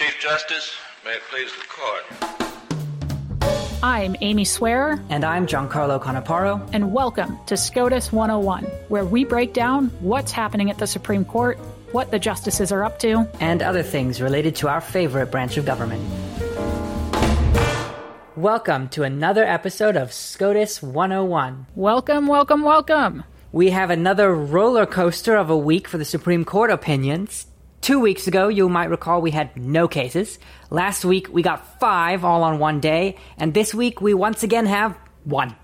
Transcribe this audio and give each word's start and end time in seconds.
Chief 0.00 0.18
Justice, 0.18 0.76
may 1.04 1.10
it 1.10 1.20
please 1.30 1.52
the 1.52 1.66
court. 1.68 2.04
I'm 3.82 4.16
Amy 4.22 4.46
Swearer. 4.46 4.98
And 5.10 5.26
I'm 5.26 5.46
Giancarlo 5.46 6.00
Canaparo. 6.00 6.66
And 6.72 6.94
welcome 6.94 7.38
to 7.44 7.54
SCOTUS 7.54 8.10
101, 8.10 8.64
where 8.88 9.04
we 9.04 9.24
break 9.24 9.52
down 9.52 9.88
what's 10.00 10.32
happening 10.32 10.70
at 10.70 10.78
the 10.78 10.86
Supreme 10.86 11.26
Court, 11.26 11.58
what 11.92 12.10
the 12.10 12.18
justices 12.18 12.72
are 12.72 12.82
up 12.82 12.98
to, 13.00 13.28
and 13.40 13.60
other 13.62 13.82
things 13.82 14.22
related 14.22 14.56
to 14.56 14.68
our 14.68 14.80
favorite 14.80 15.30
branch 15.30 15.58
of 15.58 15.66
government. 15.66 16.02
Welcome 18.36 18.88
to 18.90 19.02
another 19.02 19.44
episode 19.44 19.98
of 19.98 20.14
SCOTUS 20.14 20.82
101. 20.82 21.66
Welcome, 21.74 22.26
welcome, 22.26 22.62
welcome. 22.62 23.24
We 23.52 23.68
have 23.68 23.90
another 23.90 24.34
roller 24.34 24.86
coaster 24.86 25.36
of 25.36 25.50
a 25.50 25.58
week 25.58 25.86
for 25.86 25.98
the 25.98 26.06
Supreme 26.06 26.46
Court 26.46 26.70
opinions. 26.70 27.48
Two 27.80 27.98
weeks 27.98 28.26
ago, 28.26 28.48
you 28.48 28.68
might 28.68 28.90
recall 28.90 29.22
we 29.22 29.30
had 29.30 29.56
no 29.56 29.88
cases. 29.88 30.38
Last 30.68 31.04
week, 31.04 31.28
we 31.32 31.42
got 31.42 31.80
five 31.80 32.24
all 32.24 32.42
on 32.42 32.58
one 32.58 32.80
day. 32.80 33.16
And 33.38 33.54
this 33.54 33.74
week, 33.74 34.02
we 34.02 34.12
once 34.12 34.42
again 34.42 34.66
have 34.66 34.98
one. 35.24 35.56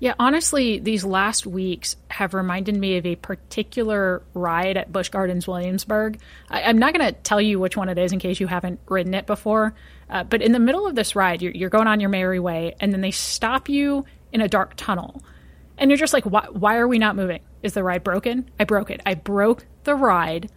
Yeah, 0.00 0.14
honestly, 0.18 0.78
these 0.78 1.04
last 1.04 1.44
weeks 1.44 1.96
have 2.08 2.32
reminded 2.32 2.76
me 2.76 2.96
of 2.96 3.04
a 3.04 3.16
particular 3.16 4.22
ride 4.32 4.76
at 4.76 4.92
Busch 4.92 5.08
Gardens 5.08 5.46
Williamsburg. 5.46 6.18
I, 6.48 6.60
am 6.62 6.78
not 6.78 6.94
going 6.94 7.06
to 7.06 7.20
tell 7.20 7.40
you 7.40 7.58
which 7.58 7.76
one 7.76 7.88
it 7.88 7.98
is 7.98 8.12
in 8.12 8.20
case 8.20 8.38
you 8.38 8.46
haven't 8.46 8.80
ridden 8.88 9.12
it 9.12 9.26
before, 9.26 9.74
uh, 10.08 10.22
but 10.22 10.40
in 10.40 10.52
the 10.52 10.60
middle 10.60 10.86
of 10.86 10.94
this 10.94 11.16
ride, 11.16 11.42
you're, 11.42 11.52
you're, 11.52 11.68
going 11.68 11.88
on 11.88 11.98
your 11.98 12.10
merry 12.10 12.38
way, 12.38 12.76
and 12.78 12.92
then 12.92 13.00
they 13.00 13.10
stop 13.10 13.68
you 13.68 14.04
in 14.32 14.40
a 14.40 14.48
dark 14.48 14.74
tunnel. 14.76 15.22
And 15.76 15.90
you're 15.90 15.98
just 15.98 16.12
like, 16.12 16.24
why, 16.24 16.46
why 16.52 16.76
are 16.76 16.88
we 16.88 17.00
not 17.00 17.16
moving? 17.16 17.40
Is 17.64 17.72
the 17.72 17.82
ride 17.82 18.04
broken? 18.04 18.48
I 18.58 18.64
broke 18.64 18.90
it. 18.90 19.00
I 19.04 19.14
broke 19.14 19.66
the 19.82 19.96
ride 19.96 20.48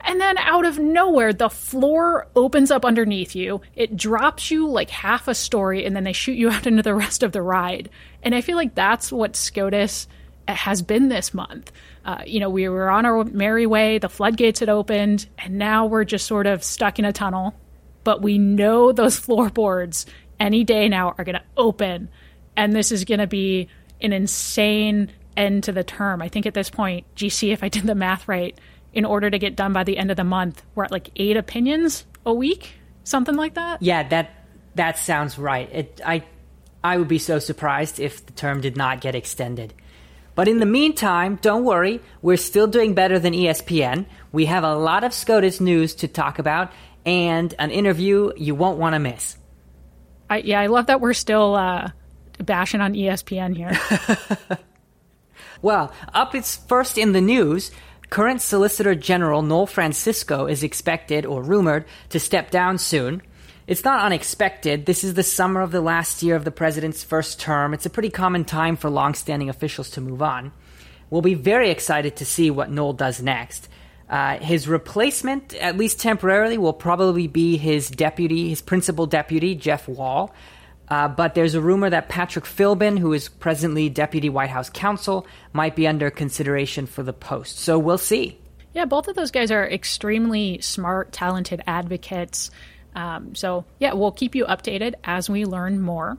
and 0.00 0.20
then 0.20 0.38
out 0.38 0.64
of 0.64 0.78
nowhere, 0.78 1.32
the 1.32 1.50
floor 1.50 2.26
opens 2.36 2.70
up 2.70 2.84
underneath 2.84 3.34
you. 3.34 3.60
It 3.74 3.96
drops 3.96 4.50
you 4.50 4.68
like 4.68 4.90
half 4.90 5.28
a 5.28 5.34
story, 5.34 5.84
and 5.84 5.96
then 5.96 6.04
they 6.04 6.12
shoot 6.12 6.36
you 6.36 6.50
out 6.50 6.66
into 6.66 6.82
the 6.82 6.94
rest 6.94 7.22
of 7.22 7.32
the 7.32 7.42
ride. 7.42 7.90
And 8.22 8.34
I 8.34 8.40
feel 8.40 8.56
like 8.56 8.74
that's 8.74 9.10
what 9.10 9.36
SCOTUS 9.36 10.08
has 10.48 10.82
been 10.82 11.08
this 11.08 11.34
month. 11.34 11.72
Uh, 12.04 12.22
you 12.24 12.38
know, 12.40 12.50
we 12.50 12.68
were 12.68 12.88
on 12.88 13.04
our 13.04 13.24
merry 13.24 13.66
way, 13.66 13.98
the 13.98 14.08
floodgates 14.08 14.60
had 14.60 14.68
opened, 14.68 15.26
and 15.38 15.58
now 15.58 15.86
we're 15.86 16.04
just 16.04 16.26
sort 16.26 16.46
of 16.46 16.62
stuck 16.62 16.98
in 16.98 17.04
a 17.04 17.12
tunnel. 17.12 17.54
But 18.04 18.22
we 18.22 18.38
know 18.38 18.92
those 18.92 19.18
floorboards 19.18 20.06
any 20.38 20.64
day 20.64 20.88
now 20.88 21.14
are 21.18 21.24
going 21.24 21.36
to 21.36 21.44
open, 21.56 22.08
and 22.56 22.72
this 22.72 22.92
is 22.92 23.04
going 23.04 23.20
to 23.20 23.26
be 23.26 23.68
an 24.00 24.12
insane 24.12 25.10
end 25.36 25.64
to 25.64 25.72
the 25.72 25.84
term. 25.84 26.22
I 26.22 26.28
think 26.28 26.46
at 26.46 26.54
this 26.54 26.70
point, 26.70 27.06
GC, 27.16 27.52
if 27.52 27.62
I 27.62 27.68
did 27.68 27.84
the 27.84 27.94
math 27.94 28.28
right, 28.28 28.58
in 28.96 29.04
order 29.04 29.30
to 29.30 29.38
get 29.38 29.54
done 29.54 29.74
by 29.74 29.84
the 29.84 29.98
end 29.98 30.10
of 30.10 30.16
the 30.16 30.24
month. 30.24 30.62
We're 30.74 30.84
at 30.84 30.90
like 30.90 31.10
eight 31.16 31.36
opinions 31.36 32.06
a 32.24 32.32
week, 32.32 32.72
something 33.04 33.36
like 33.36 33.54
that. 33.54 33.82
Yeah, 33.82 34.08
that 34.08 34.30
that 34.74 34.98
sounds 34.98 35.38
right. 35.38 35.68
It, 35.70 36.00
I 36.04 36.24
I 36.82 36.96
would 36.96 37.06
be 37.06 37.18
so 37.18 37.38
surprised 37.38 38.00
if 38.00 38.24
the 38.24 38.32
term 38.32 38.62
did 38.62 38.76
not 38.76 39.02
get 39.02 39.14
extended. 39.14 39.74
But 40.34 40.48
in 40.48 40.60
the 40.60 40.66
meantime, 40.66 41.38
don't 41.40 41.64
worry, 41.64 42.00
we're 42.22 42.36
still 42.36 42.66
doing 42.66 42.94
better 42.94 43.18
than 43.18 43.32
ESPN. 43.32 44.06
We 44.32 44.46
have 44.46 44.64
a 44.64 44.74
lot 44.74 45.04
of 45.04 45.14
SCOTUS 45.14 45.60
news 45.60 45.94
to 45.96 46.08
talk 46.08 46.38
about 46.38 46.72
and 47.06 47.54
an 47.58 47.70
interview 47.70 48.32
you 48.36 48.54
won't 48.54 48.78
want 48.78 48.94
to 48.94 48.98
miss. 48.98 49.36
I, 50.28 50.38
yeah, 50.38 50.60
I 50.60 50.66
love 50.66 50.86
that 50.86 51.00
we're 51.00 51.14
still 51.14 51.54
uh, 51.54 51.90
bashing 52.38 52.80
on 52.80 52.94
ESPN 52.94 53.56
here. 53.56 53.78
well, 55.62 55.92
up 56.12 56.34
it's 56.34 56.56
first 56.56 56.98
in 56.98 57.12
the 57.12 57.20
news. 57.20 57.70
Current 58.10 58.40
Solicitor 58.40 58.94
General 58.94 59.42
Noel 59.42 59.66
Francisco 59.66 60.46
is 60.46 60.62
expected 60.62 61.26
or 61.26 61.42
rumored 61.42 61.84
to 62.10 62.20
step 62.20 62.50
down 62.50 62.78
soon. 62.78 63.20
It's 63.66 63.84
not 63.84 64.04
unexpected. 64.04 64.86
This 64.86 65.02
is 65.02 65.14
the 65.14 65.24
summer 65.24 65.60
of 65.60 65.72
the 65.72 65.80
last 65.80 66.22
year 66.22 66.36
of 66.36 66.44
the 66.44 66.52
president's 66.52 67.02
first 67.02 67.40
term. 67.40 67.74
It's 67.74 67.86
a 67.86 67.90
pretty 67.90 68.10
common 68.10 68.44
time 68.44 68.76
for 68.76 68.88
long-standing 68.88 69.48
officials 69.48 69.90
to 69.90 70.00
move 70.00 70.22
on. 70.22 70.52
We'll 71.10 71.22
be 71.22 71.34
very 71.34 71.70
excited 71.70 72.16
to 72.16 72.24
see 72.24 72.50
what 72.50 72.70
Noel 72.70 72.92
does 72.92 73.20
next. 73.20 73.68
Uh, 74.08 74.38
his 74.38 74.68
replacement, 74.68 75.54
at 75.54 75.76
least 75.76 76.00
temporarily, 76.00 76.58
will 76.58 76.72
probably 76.72 77.26
be 77.26 77.56
his 77.56 77.90
deputy, 77.90 78.48
his 78.50 78.62
principal 78.62 79.06
deputy, 79.06 79.56
Jeff 79.56 79.88
Wall. 79.88 80.32
Uh, 80.88 81.08
but 81.08 81.34
there's 81.34 81.54
a 81.54 81.60
rumor 81.60 81.90
that 81.90 82.08
Patrick 82.08 82.44
Philbin, 82.44 82.98
who 82.98 83.12
is 83.12 83.28
presently 83.28 83.88
deputy 83.88 84.28
White 84.28 84.50
House 84.50 84.70
counsel, 84.70 85.26
might 85.52 85.74
be 85.74 85.86
under 85.86 86.10
consideration 86.10 86.86
for 86.86 87.02
the 87.02 87.12
post. 87.12 87.58
So 87.58 87.78
we'll 87.78 87.98
see. 87.98 88.38
Yeah, 88.72 88.84
both 88.84 89.08
of 89.08 89.16
those 89.16 89.30
guys 89.30 89.50
are 89.50 89.66
extremely 89.66 90.60
smart, 90.60 91.10
talented 91.10 91.62
advocates. 91.66 92.50
Um, 92.94 93.34
so, 93.34 93.64
yeah, 93.78 93.94
we'll 93.94 94.12
keep 94.12 94.34
you 94.34 94.44
updated 94.44 94.94
as 95.02 95.28
we 95.28 95.44
learn 95.44 95.80
more. 95.80 96.18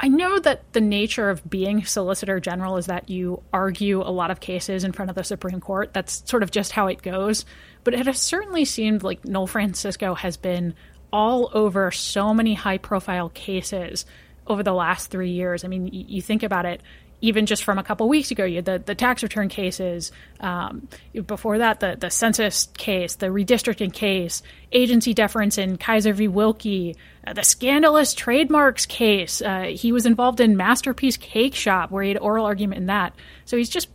I 0.00 0.08
know 0.08 0.38
that 0.38 0.72
the 0.72 0.80
nature 0.80 1.28
of 1.28 1.48
being 1.48 1.84
Solicitor 1.84 2.38
General 2.38 2.76
is 2.76 2.86
that 2.86 3.10
you 3.10 3.42
argue 3.52 4.00
a 4.00 4.12
lot 4.12 4.30
of 4.30 4.38
cases 4.38 4.84
in 4.84 4.92
front 4.92 5.10
of 5.10 5.16
the 5.16 5.24
Supreme 5.24 5.60
Court. 5.60 5.92
That's 5.92 6.22
sort 6.28 6.44
of 6.44 6.52
just 6.52 6.70
how 6.70 6.86
it 6.86 7.02
goes. 7.02 7.44
But 7.82 7.94
it 7.94 8.06
has 8.06 8.20
certainly 8.20 8.64
seemed 8.64 9.02
like 9.02 9.24
Noel 9.24 9.48
Francisco 9.48 10.14
has 10.14 10.36
been 10.36 10.74
all 11.12 11.50
over 11.52 11.90
so 11.90 12.34
many 12.34 12.54
high 12.54 12.78
profile 12.78 13.28
cases 13.30 14.06
over 14.46 14.62
the 14.62 14.72
last 14.72 15.10
three 15.10 15.30
years. 15.30 15.64
I 15.64 15.68
mean, 15.68 15.86
you, 15.88 16.04
you 16.08 16.22
think 16.22 16.42
about 16.42 16.66
it, 16.66 16.80
even 17.20 17.46
just 17.46 17.64
from 17.64 17.78
a 17.78 17.82
couple 17.82 18.08
weeks 18.08 18.30
ago, 18.30 18.44
you 18.44 18.56
had 18.56 18.64
the, 18.64 18.78
the 18.78 18.94
tax 18.94 19.22
return 19.22 19.48
cases. 19.48 20.12
Um, 20.40 20.88
before 21.26 21.58
that, 21.58 21.80
the, 21.80 21.96
the 21.98 22.10
census 22.10 22.68
case, 22.76 23.16
the 23.16 23.26
redistricting 23.26 23.92
case, 23.92 24.42
agency 24.72 25.14
deference 25.14 25.58
in 25.58 25.78
Kisor 25.78 26.14
v. 26.14 26.28
Wilkie, 26.28 26.96
uh, 27.26 27.32
the 27.32 27.42
scandalous 27.42 28.14
trademarks 28.14 28.86
case. 28.86 29.42
Uh, 29.42 29.62
he 29.62 29.90
was 29.90 30.06
involved 30.06 30.40
in 30.40 30.56
Masterpiece 30.56 31.16
Cake 31.16 31.54
Shop, 31.54 31.90
where 31.90 32.04
he 32.04 32.10
had 32.10 32.18
oral 32.18 32.46
argument 32.46 32.80
in 32.80 32.86
that. 32.86 33.14
So 33.46 33.56
he's 33.56 33.70
just 33.70 33.88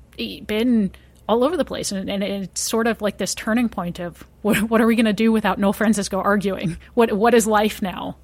been 0.45 0.91
all 1.27 1.43
over 1.43 1.55
the 1.55 1.65
place, 1.65 1.91
and, 1.91 2.09
and 2.09 2.23
it's 2.23 2.61
sort 2.61 2.87
of 2.87 3.01
like 3.01 3.17
this 3.17 3.33
turning 3.33 3.69
point 3.69 3.99
of 3.99 4.25
what, 4.41 4.61
what 4.63 4.81
are 4.81 4.87
we 4.87 4.95
going 4.95 5.05
to 5.05 5.13
do 5.13 5.31
without 5.31 5.57
Noel 5.57 5.73
Francisco 5.73 6.19
arguing? 6.19 6.77
What 6.93 7.13
what 7.13 7.33
is 7.33 7.47
life 7.47 7.81
now? 7.81 8.17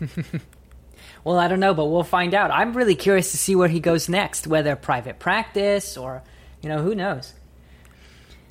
well, 1.24 1.38
I 1.38 1.48
don't 1.48 1.60
know, 1.60 1.74
but 1.74 1.86
we'll 1.86 2.02
find 2.02 2.34
out. 2.34 2.50
I'm 2.50 2.74
really 2.74 2.94
curious 2.94 3.30
to 3.32 3.38
see 3.38 3.56
where 3.56 3.68
he 3.68 3.80
goes 3.80 4.08
next, 4.08 4.46
whether 4.46 4.76
private 4.76 5.18
practice 5.18 5.96
or 5.96 6.22
you 6.62 6.68
know 6.68 6.82
who 6.82 6.94
knows. 6.94 7.32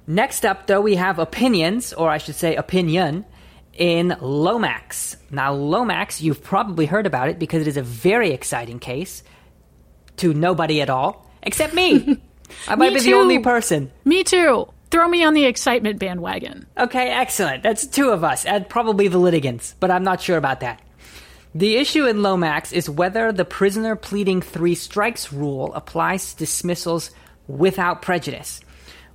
Next 0.07 0.45
up, 0.45 0.67
though, 0.67 0.81
we 0.81 0.95
have 0.95 1.19
opinions, 1.19 1.93
or 1.93 2.09
I 2.09 2.17
should 2.17 2.35
say, 2.35 2.55
opinion 2.55 3.25
in 3.73 4.15
Lomax. 4.19 5.15
Now, 5.29 5.53
Lomax, 5.53 6.21
you've 6.21 6.43
probably 6.43 6.85
heard 6.85 7.05
about 7.05 7.29
it 7.29 7.39
because 7.39 7.61
it 7.61 7.67
is 7.67 7.77
a 7.77 7.83
very 7.83 8.31
exciting 8.31 8.79
case 8.79 9.23
to 10.17 10.33
nobody 10.33 10.81
at 10.81 10.89
all, 10.89 11.31
except 11.43 11.73
me. 11.73 12.19
I 12.67 12.75
might 12.75 12.89
me 12.93 12.99
be 12.99 13.05
too. 13.05 13.11
the 13.11 13.13
only 13.17 13.39
person. 13.39 13.91
Me 14.05 14.23
too. 14.23 14.67
Throw 14.89 15.07
me 15.07 15.23
on 15.23 15.33
the 15.33 15.45
excitement 15.45 15.99
bandwagon. 15.99 16.67
Okay, 16.77 17.09
excellent. 17.09 17.63
That's 17.63 17.87
two 17.87 18.09
of 18.09 18.23
us, 18.23 18.45
and 18.45 18.67
probably 18.67 19.07
the 19.07 19.17
litigants, 19.19 19.75
but 19.79 19.89
I'm 19.89 20.03
not 20.03 20.21
sure 20.21 20.37
about 20.37 20.59
that. 20.59 20.81
The 21.55 21.77
issue 21.77 22.05
in 22.07 22.21
Lomax 22.21 22.71
is 22.71 22.89
whether 22.89 23.31
the 23.31 23.45
prisoner 23.45 23.95
pleading 23.95 24.41
three 24.41 24.75
strikes 24.75 25.31
rule 25.33 25.73
applies 25.73 26.31
to 26.33 26.39
dismissals 26.39 27.11
without 27.47 28.01
prejudice. 28.01 28.61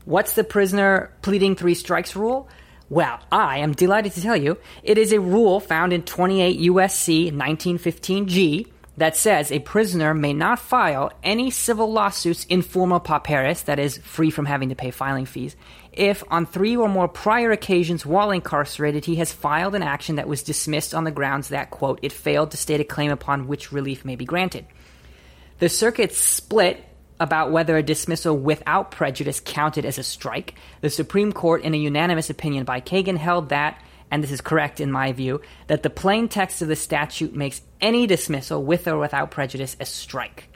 What's 0.05 0.35
the 0.35 0.45
prisoner 0.45 1.13
pleading 1.23 1.57
three 1.57 1.75
strikes 1.75 2.15
rule? 2.15 2.49
Well, 2.89 3.19
I 3.33 3.59
am 3.59 3.73
delighted 3.73 4.13
to 4.13 4.23
tell 4.23 4.37
you 4.37 4.59
it 4.83 4.99
is 4.99 5.13
a 5.13 5.21
rule 5.21 5.61
found 5.61 5.93
in 5.93 6.03
28 6.03 6.61
USC 6.71 7.33
1915G 7.33 8.67
that 8.97 9.17
says 9.17 9.53
a 9.53 9.59
prisoner 9.59 10.15
may 10.15 10.33
not 10.33 10.59
file 10.59 11.13
any 11.23 11.51
civil 11.51 11.93
lawsuits 11.93 12.45
in 12.47 12.63
forma 12.63 13.01
pauperis, 13.01 13.65
that 13.65 13.79
is, 13.79 13.99
free 13.99 14.31
from 14.31 14.47
having 14.47 14.71
to 14.71 14.75
pay 14.75 14.91
filing 14.91 15.27
fees, 15.27 15.57
if 15.93 16.23
on 16.31 16.47
three 16.47 16.77
or 16.77 16.89
more 16.89 17.09
prior 17.09 17.53
occasions 17.53 18.05
while 18.05 18.31
incarcerated 18.31 19.05
he 19.05 19.17
has 19.17 19.33
filed 19.33 19.75
an 19.75 19.83
action 19.83 20.17
that 20.17 20.29
was 20.29 20.43
dismissed 20.43 20.95
on 20.95 21.05
the 21.05 21.11
grounds 21.11 21.49
that, 21.49 21.71
quote, 21.71 21.99
it 22.03 22.13
failed 22.13 22.51
to 22.51 22.57
state 22.57 22.81
a 22.81 22.85
claim 22.85 23.11
upon 23.11 23.49
which 23.49 23.73
relief 23.73 24.05
may 24.05 24.17
be 24.17 24.25
granted. 24.25 24.67
The 25.59 25.69
circuit 25.69 26.13
split 26.13 26.85
about 27.19 27.51
whether 27.51 27.77
a 27.77 27.83
dismissal 27.83 28.37
without 28.37 28.91
prejudice 28.91 29.41
counted 29.41 29.87
as 29.87 29.99
a 29.99 30.03
strike. 30.03 30.55
The 30.83 30.91
Supreme 30.91 31.33
Court, 31.33 31.63
in 31.63 31.73
a 31.73 31.79
unanimous 31.79 32.29
opinion 32.29 32.65
by 32.65 32.81
Kagan, 32.81 33.17
held 33.17 33.49
that 33.49 33.81
and 34.11 34.23
this 34.23 34.31
is 34.31 34.41
correct 34.41 34.81
in 34.81 34.93
my 34.93 35.13
view, 35.13 35.41
that 35.67 35.83
the 35.83 35.91
plain 35.91 36.29
text 36.29 36.63
of 36.63 36.69
the 36.69 36.77
statute 36.77 37.35
makes 37.35 37.63
any 37.81 38.07
dismissal 38.07 38.63
with 38.63 38.87
or 38.89 38.99
without 38.99 39.31
prejudice 39.31 39.77
a 39.81 39.87
strike. 39.87 40.49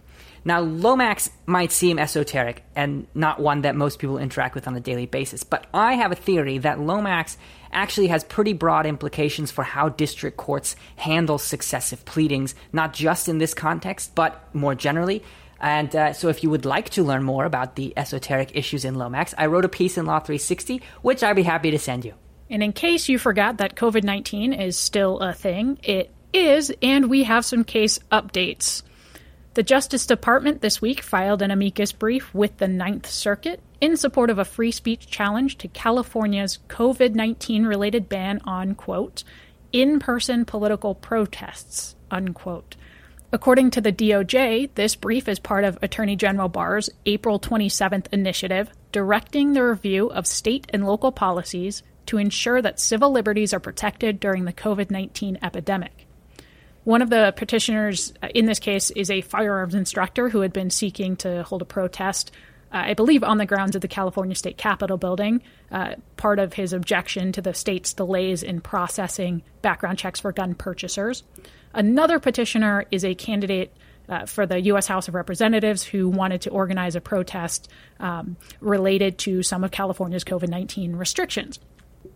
Now, 0.44 0.60
Lomax 0.60 1.30
might 1.44 1.70
seem 1.70 1.98
esoteric 1.98 2.64
and 2.74 3.06
not 3.14 3.40
one 3.40 3.62
that 3.62 3.76
most 3.76 3.98
people 3.98 4.16
interact 4.16 4.54
with 4.54 4.66
on 4.66 4.74
a 4.74 4.80
daily 4.80 5.04
basis, 5.04 5.44
but 5.44 5.66
I 5.74 5.94
have 5.94 6.12
a 6.12 6.16
theory 6.16 6.56
that 6.58 6.80
Lomax 6.80 7.36
actually 7.72 8.06
has 8.06 8.24
pretty 8.24 8.54
broad 8.54 8.86
implications 8.86 9.50
for 9.50 9.64
how 9.64 9.90
district 9.90 10.38
courts 10.38 10.76
handle 10.96 11.36
successive 11.36 12.04
pleadings, 12.06 12.54
not 12.72 12.94
just 12.94 13.28
in 13.28 13.38
this 13.38 13.52
context, 13.52 14.14
but 14.14 14.42
more 14.54 14.74
generally. 14.74 15.22
And 15.60 15.94
uh, 15.94 16.12
so, 16.14 16.28
if 16.28 16.42
you 16.42 16.48
would 16.48 16.64
like 16.64 16.88
to 16.90 17.04
learn 17.04 17.22
more 17.22 17.44
about 17.44 17.76
the 17.76 17.92
esoteric 17.94 18.52
issues 18.54 18.86
in 18.86 18.94
Lomax, 18.94 19.34
I 19.36 19.44
wrote 19.44 19.66
a 19.66 19.68
piece 19.68 19.98
in 19.98 20.06
Law 20.06 20.20
360, 20.20 20.80
which 21.02 21.22
I'd 21.22 21.36
be 21.36 21.42
happy 21.42 21.70
to 21.70 21.78
send 21.78 22.06
you. 22.06 22.14
And 22.50 22.62
in 22.64 22.72
case 22.72 23.08
you 23.08 23.18
forgot 23.18 23.58
that 23.58 23.76
COVID 23.76 24.02
19 24.02 24.52
is 24.52 24.76
still 24.76 25.20
a 25.20 25.32
thing, 25.32 25.78
it 25.84 26.12
is, 26.32 26.72
and 26.82 27.08
we 27.08 27.22
have 27.22 27.44
some 27.44 27.64
case 27.64 27.98
updates. 28.10 28.82
The 29.54 29.62
Justice 29.62 30.06
Department 30.06 30.60
this 30.60 30.82
week 30.82 31.00
filed 31.00 31.42
an 31.42 31.50
amicus 31.50 31.92
brief 31.92 32.32
with 32.34 32.56
the 32.58 32.68
Ninth 32.68 33.06
Circuit 33.08 33.60
in 33.80 33.96
support 33.96 34.30
of 34.30 34.38
a 34.38 34.44
free 34.44 34.70
speech 34.70 35.06
challenge 35.06 35.58
to 35.58 35.68
California's 35.68 36.58
COVID 36.68 37.14
19 37.14 37.66
related 37.66 38.08
ban 38.08 38.40
on, 38.44 38.74
quote, 38.74 39.22
in 39.72 40.00
person 40.00 40.44
political 40.44 40.94
protests, 40.94 41.94
unquote. 42.10 42.76
According 43.32 43.70
to 43.72 43.80
the 43.80 43.92
DOJ, 43.92 44.70
this 44.74 44.96
brief 44.96 45.28
is 45.28 45.38
part 45.38 45.62
of 45.62 45.78
Attorney 45.82 46.16
General 46.16 46.48
Barr's 46.48 46.90
April 47.06 47.38
27th 47.38 48.06
initiative 48.12 48.70
directing 48.90 49.52
the 49.52 49.64
review 49.64 50.08
of 50.08 50.26
state 50.26 50.66
and 50.70 50.84
local 50.84 51.12
policies 51.12 51.84
to 52.10 52.18
ensure 52.18 52.60
that 52.60 52.80
civil 52.80 53.12
liberties 53.12 53.54
are 53.54 53.60
protected 53.60 54.18
during 54.18 54.44
the 54.44 54.52
COVID 54.52 54.90
19 54.90 55.38
epidemic. 55.42 56.08
One 56.82 57.02
of 57.02 57.10
the 57.10 57.32
petitioners 57.36 58.12
uh, 58.20 58.26
in 58.34 58.46
this 58.46 58.58
case 58.58 58.90
is 58.90 59.12
a 59.12 59.20
firearms 59.20 59.76
instructor 59.76 60.28
who 60.28 60.40
had 60.40 60.52
been 60.52 60.70
seeking 60.70 61.14
to 61.18 61.44
hold 61.44 61.62
a 61.62 61.66
protest, 61.66 62.32
uh, 62.72 62.82
I 62.86 62.94
believe, 62.94 63.22
on 63.22 63.38
the 63.38 63.46
grounds 63.46 63.76
of 63.76 63.80
the 63.80 63.86
California 63.86 64.34
State 64.34 64.58
Capitol 64.58 64.96
building. 64.96 65.40
Uh, 65.70 65.94
part 66.16 66.40
of 66.40 66.54
his 66.54 66.72
objection 66.72 67.30
to 67.30 67.42
the 67.42 67.54
state's 67.54 67.92
delays 67.92 68.42
in 68.42 68.60
processing 68.60 69.42
background 69.62 69.98
checks 69.98 70.18
for 70.18 70.32
gun 70.32 70.56
purchasers. 70.56 71.22
Another 71.72 72.18
petitioner 72.18 72.86
is 72.90 73.04
a 73.04 73.14
candidate 73.14 73.72
uh, 74.08 74.26
for 74.26 74.46
the 74.46 74.60
U.S. 74.62 74.88
House 74.88 75.06
of 75.06 75.14
Representatives 75.14 75.84
who 75.84 76.08
wanted 76.08 76.40
to 76.40 76.50
organize 76.50 76.96
a 76.96 77.00
protest 77.00 77.70
um, 78.00 78.36
related 78.60 79.18
to 79.18 79.44
some 79.44 79.62
of 79.62 79.70
California's 79.70 80.24
COVID 80.24 80.48
19 80.48 80.96
restrictions. 80.96 81.60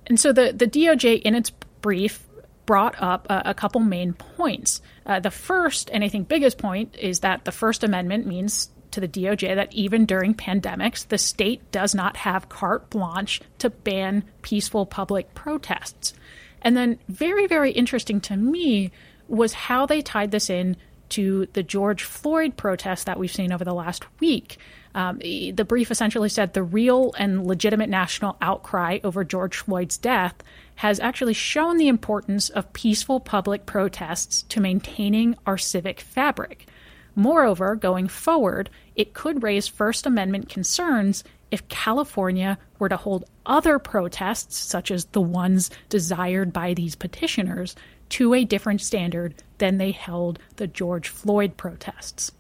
And 0.07 0.19
so 0.19 0.33
the, 0.33 0.53
the 0.53 0.67
DOJ, 0.67 1.23
in 1.23 1.35
its 1.35 1.51
brief, 1.81 2.27
brought 2.67 3.01
up 3.01 3.27
a, 3.31 3.43
a 3.47 3.55
couple 3.55 3.81
main 3.81 4.15
points. 4.15 4.81
Uh, 5.07 5.21
the 5.21 5.31
first, 5.31 5.91
and 5.93 6.03
I 6.03 6.09
think 6.09 6.29
biggest 6.29 6.59
point, 6.59 6.97
is 6.99 7.21
that 7.21 7.45
the 7.45 7.53
First 7.53 7.85
Amendment 7.85 8.27
means 8.27 8.71
to 8.93 9.01
the 9.01 9.09
DOJ 9.09 9.57
that 9.57 9.73
even 9.73 10.07
during 10.07 10.35
pandemics, 10.35 11.07
the 11.07 11.19
state 11.19 11.71
does 11.73 11.95
not 11.95 12.17
have 12.17 12.49
carte 12.49 12.89
blanche 12.91 13.41
to 13.59 13.71
ban 13.71 14.25
peaceful 14.43 14.87
public 14.87 15.35
protests. 15.35 16.15
And 16.63 16.77
then, 16.77 16.99
very, 17.09 17.47
very 17.47 17.73
interesting 17.73 18.21
to 18.23 18.37
me 18.37 18.91
was 19.29 19.53
how 19.53 19.85
they 19.85 20.01
tied 20.01 20.31
this 20.31 20.49
in 20.49 20.77
to 21.11 21.47
the 21.53 21.63
George 21.63 22.03
Floyd 22.03 22.57
protests 22.57 23.05
that 23.05 23.19
we've 23.19 23.33
seen 23.33 23.53
over 23.53 23.65
the 23.65 23.75
last 23.75 24.05
week. 24.21 24.59
Um, 24.95 25.19
the 25.19 25.65
brief 25.67 25.91
essentially 25.91 26.29
said 26.29 26.53
the 26.53 26.63
real 26.63 27.13
and 27.19 27.47
legitimate 27.47 27.89
national 27.89 28.37
outcry 28.41 29.01
over 29.03 29.25
George 29.25 29.57
Floyd's 29.57 29.99
death 29.99 30.35
has 30.77 31.01
actually 31.01 31.35
shown 31.35 31.79
the 31.79 31.89
importance 31.89 32.49
of 32.49 32.73
peaceful 32.73 33.19
public 33.19 33.67
protests 33.67 34.43
to 34.43 34.61
maintaining 34.61 35.37
our 35.47 35.59
civic 35.59 36.01
fabric. 36.01 36.69
Moreover, 37.17 37.75
going 37.77 38.09
forward, 38.09 38.71
it 38.95 39.15
could 39.15 39.43
raise 39.43 39.67
First 39.69 40.07
Amendment 40.07 40.49
concerns 40.49 41.25
if 41.51 41.69
California 41.69 42.59
were 42.79 42.89
to 42.89 42.97
hold 42.97 43.25
other 43.47 43.79
protests, 43.79 44.57
such 44.57 44.91
as 44.91 45.05
the 45.07 45.21
ones 45.21 45.71
desired 45.89 46.53
by 46.53 46.75
these 46.75 46.97
petitioners, 46.97 47.77
to 48.09 48.35
a 48.35 48.45
different 48.45 48.81
standard 48.81 49.35
than 49.59 49.79
they 49.79 49.93
held 49.93 50.39
the 50.57 50.67
George 50.67 51.09
Floyd 51.09 51.57
protests. 51.57 52.33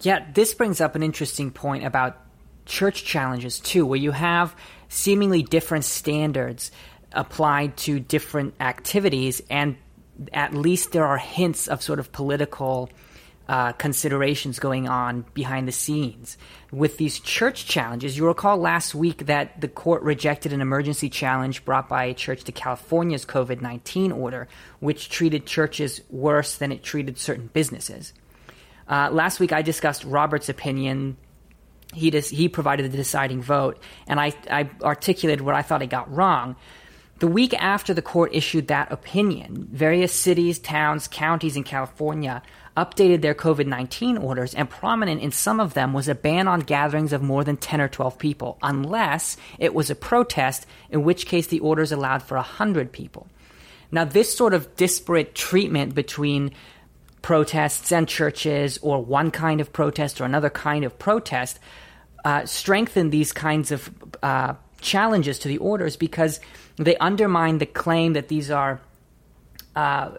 Yeah, 0.00 0.24
this 0.32 0.54
brings 0.54 0.80
up 0.80 0.94
an 0.94 1.02
interesting 1.02 1.50
point 1.50 1.84
about 1.84 2.16
church 2.66 3.04
challenges, 3.04 3.58
too, 3.58 3.84
where 3.84 3.98
you 3.98 4.12
have 4.12 4.54
seemingly 4.88 5.42
different 5.42 5.84
standards 5.84 6.70
applied 7.12 7.76
to 7.78 7.98
different 7.98 8.54
activities, 8.60 9.42
and 9.50 9.76
at 10.32 10.54
least 10.54 10.92
there 10.92 11.06
are 11.06 11.18
hints 11.18 11.66
of 11.66 11.82
sort 11.82 11.98
of 11.98 12.12
political 12.12 12.90
uh, 13.48 13.72
considerations 13.72 14.58
going 14.58 14.86
on 14.88 15.24
behind 15.34 15.66
the 15.66 15.72
scenes. 15.72 16.36
With 16.70 16.98
these 16.98 17.18
church 17.18 17.66
challenges, 17.66 18.16
you 18.16 18.26
recall 18.26 18.58
last 18.58 18.94
week 18.94 19.26
that 19.26 19.60
the 19.60 19.68
court 19.68 20.02
rejected 20.02 20.52
an 20.52 20.60
emergency 20.60 21.08
challenge 21.08 21.64
brought 21.64 21.88
by 21.88 22.04
a 22.04 22.14
church 22.14 22.44
to 22.44 22.52
California's 22.52 23.24
COVID 23.24 23.62
19 23.62 24.12
order, 24.12 24.48
which 24.80 25.08
treated 25.08 25.46
churches 25.46 26.02
worse 26.10 26.56
than 26.56 26.70
it 26.70 26.82
treated 26.82 27.18
certain 27.18 27.48
businesses. 27.52 28.12
Uh, 28.88 29.10
last 29.12 29.38
week, 29.38 29.52
I 29.52 29.62
discussed 29.62 30.04
Roberts' 30.04 30.48
opinion. 30.48 31.16
He, 31.92 32.10
dis- 32.10 32.30
he 32.30 32.48
provided 32.48 32.90
the 32.90 32.96
deciding 32.96 33.42
vote, 33.42 33.82
and 34.06 34.18
I, 34.20 34.32
I 34.50 34.70
articulated 34.82 35.42
what 35.42 35.54
I 35.54 35.62
thought 35.62 35.80
he 35.80 35.86
got 35.86 36.12
wrong. 36.12 36.56
The 37.18 37.26
week 37.26 37.52
after 37.54 37.92
the 37.92 38.02
court 38.02 38.32
issued 38.32 38.68
that 38.68 38.92
opinion, 38.92 39.68
various 39.72 40.12
cities, 40.12 40.58
towns, 40.58 41.08
counties 41.08 41.56
in 41.56 41.64
California 41.64 42.42
updated 42.76 43.22
their 43.22 43.34
COVID 43.34 43.66
19 43.66 44.18
orders, 44.18 44.54
and 44.54 44.70
prominent 44.70 45.20
in 45.20 45.32
some 45.32 45.58
of 45.58 45.74
them 45.74 45.92
was 45.92 46.06
a 46.06 46.14
ban 46.14 46.46
on 46.46 46.60
gatherings 46.60 47.12
of 47.12 47.20
more 47.20 47.42
than 47.42 47.56
10 47.56 47.80
or 47.80 47.88
12 47.88 48.18
people, 48.18 48.56
unless 48.62 49.36
it 49.58 49.74
was 49.74 49.90
a 49.90 49.96
protest, 49.96 50.64
in 50.90 51.02
which 51.02 51.26
case 51.26 51.48
the 51.48 51.58
orders 51.58 51.90
allowed 51.90 52.22
for 52.22 52.36
100 52.36 52.92
people. 52.92 53.26
Now, 53.90 54.04
this 54.04 54.34
sort 54.34 54.54
of 54.54 54.76
disparate 54.76 55.34
treatment 55.34 55.94
between 55.94 56.52
protests 57.28 57.92
and 57.92 58.08
churches, 58.08 58.78
or 58.80 59.04
one 59.04 59.30
kind 59.30 59.60
of 59.60 59.70
protest 59.70 60.18
or 60.18 60.24
another 60.24 60.48
kind 60.48 60.82
of 60.82 60.98
protest, 60.98 61.58
uh, 62.24 62.46
strengthened 62.46 63.12
these 63.12 63.34
kinds 63.34 63.70
of 63.70 63.90
uh, 64.22 64.54
challenges 64.80 65.38
to 65.38 65.46
the 65.46 65.58
orders 65.58 65.94
because 65.94 66.40
they 66.76 66.96
undermine 66.96 67.58
the 67.58 67.66
claim 67.66 68.14
that 68.14 68.28
these 68.28 68.50
are 68.50 68.80
uh, 69.76 70.10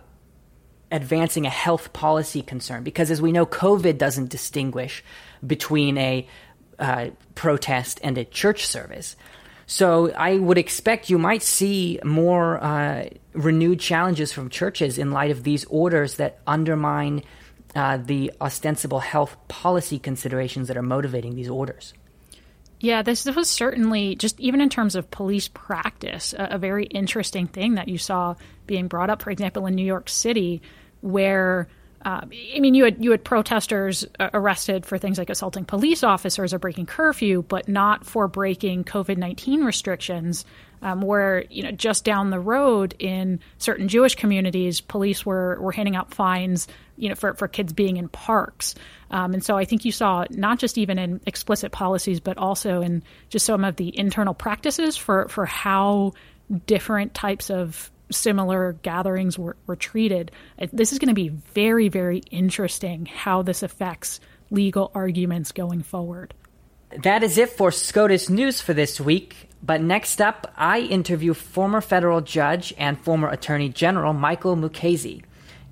advancing 0.92 1.48
a 1.48 1.50
health 1.50 1.94
policy 1.94 2.44
concern. 2.44 2.84
Because 2.84 3.10
as 3.10 3.20
we 3.20 3.32
know, 3.32 3.48
COVID 3.48 3.98
doesn't 3.98 4.30
distinguish 4.30 5.04
between 5.48 5.98
a 5.98 6.28
uh, 6.78 7.08
protest 7.34 8.00
and 8.04 8.20
a 8.20 8.24
church 8.24 8.68
service. 8.68 9.16
So 9.70 10.12
I 10.14 10.36
would 10.36 10.58
expect 10.58 11.12
you 11.12 11.20
might 11.20 11.44
see 11.44 12.00
more 12.04 12.58
uh, 12.58 13.08
renewed 13.34 13.80
challenges 13.80 14.34
from 14.34 14.50
churches 14.50 14.98
in 14.98 15.12
light 15.12 15.30
of 15.30 15.44
these 15.44 15.64
orders 15.66 16.16
that 16.16 16.40
undermine 16.48 17.22
uh, 17.76 17.98
the 17.98 18.34
ostensible 18.42 19.00
health 19.00 19.38
policy 19.48 20.00
considerations 20.00 20.70
that 20.70 20.78
are 20.78 20.82
motivating 20.82 21.36
these 21.36 21.50
orders. 21.50 21.94
Yeah, 22.80 23.04
this 23.04 23.26
was 23.26 23.48
certainly 23.48 24.16
just 24.16 24.40
even 24.40 24.60
in 24.60 24.70
terms 24.70 24.96
of 24.96 25.12
police 25.12 25.50
practice, 25.50 26.34
a, 26.34 26.56
a, 26.56 26.58
very 26.58 26.86
interesting 26.86 27.46
thing 27.46 27.76
that 27.76 27.88
you 27.88 28.00
saw 28.00 28.34
being 28.66 28.88
brought 28.88 29.12
up. 29.12 29.22
For 29.22 29.30
example, 29.30 29.68
in 29.68 29.76
New 29.76 29.86
York 29.86 30.10
City, 30.10 30.64
where 31.02 31.68
uh, 32.06 32.22
I 32.24 32.60
mean, 32.60 32.76
you 32.76 32.86
had 32.86 33.04
you 33.04 33.12
had 33.12 33.24
protesters 33.24 34.06
uh, 34.20 34.30
arrested 34.34 34.86
for 34.86 34.98
things 34.98 35.18
like 35.18 35.30
assaulting 35.30 35.66
police 35.66 36.04
officers 36.04 36.54
or 36.54 36.60
breaking 36.60 36.86
curfew, 36.86 37.44
but 37.48 37.68
not 37.68 38.06
for 38.06 38.28
breaking 38.28 38.86
COVID 38.86 39.18
nineteen 39.18 39.64
restrictions. 39.64 40.46
Um, 40.82 41.02
where 41.02 41.44
you 41.50 41.62
know 41.62 41.72
just 41.72 42.06
down 42.06 42.30
the 42.30 42.40
road 42.40 42.96
in 43.00 43.42
certain 43.58 43.90
Jewish 43.90 44.16
communities, 44.16 44.80
police 44.80 45.26
were 45.26 45.60
were 45.60 45.74
handing 45.74 45.98
out 45.98 46.14
fines, 46.14 46.70
you 46.96 47.10
know, 47.10 47.16
for 47.16 47.34
for 47.34 47.50
kids 47.50 47.74
being 47.74 47.98
in 47.98 48.08
parks. 48.08 48.76
Um, 49.12 49.34
and 49.34 49.44
so 49.44 49.58
I 49.58 49.66
think 49.66 49.84
you 49.84 49.92
saw 49.92 50.24
not 50.30 50.58
just 50.58 50.78
even 50.78 50.98
in 50.98 51.20
explicit 51.26 51.74
policies, 51.74 52.22
but 52.22 52.38
also 52.38 52.82
in 52.82 53.04
just 53.28 53.46
some 53.46 53.66
of 53.66 53.76
the 53.76 53.98
internal 53.98 54.34
practices 54.34 54.96
for 54.96 55.28
for 55.28 55.46
how 55.46 56.14
different 56.66 57.14
types 57.14 57.50
of 57.50 57.92
similar 58.12 58.74
gatherings 58.82 59.38
were, 59.38 59.56
were 59.68 59.76
treated. 59.76 60.32
Uh, 60.62 60.68
this 60.74 60.92
is 60.92 61.00
going 61.00 61.10
to 61.10 61.14
be 61.14 61.30
very, 61.30 61.90
very 61.90 62.20
interesting 62.32 63.06
how 63.06 63.42
this 63.42 63.64
affects 63.64 64.20
legal 64.52 64.92
arguments 64.94 65.52
going 65.52 65.84
forward. 65.84 66.34
That 67.04 67.22
is 67.22 67.38
it 67.38 67.50
for 67.50 67.72
SCOTUS 67.72 68.30
News 68.30 68.62
for 68.62 68.74
this 68.74 69.00
week. 69.00 69.50
But 69.62 69.82
next 69.82 70.22
up, 70.22 70.52
I 70.56 70.80
interview 70.80 71.34
former 71.34 71.82
federal 71.82 72.22
judge 72.22 72.74
and 72.78 73.00
former 73.00 73.30
attorney 73.30 73.70
general 73.70 74.14
Michael 74.14 74.56
Mukasey. 74.56 75.24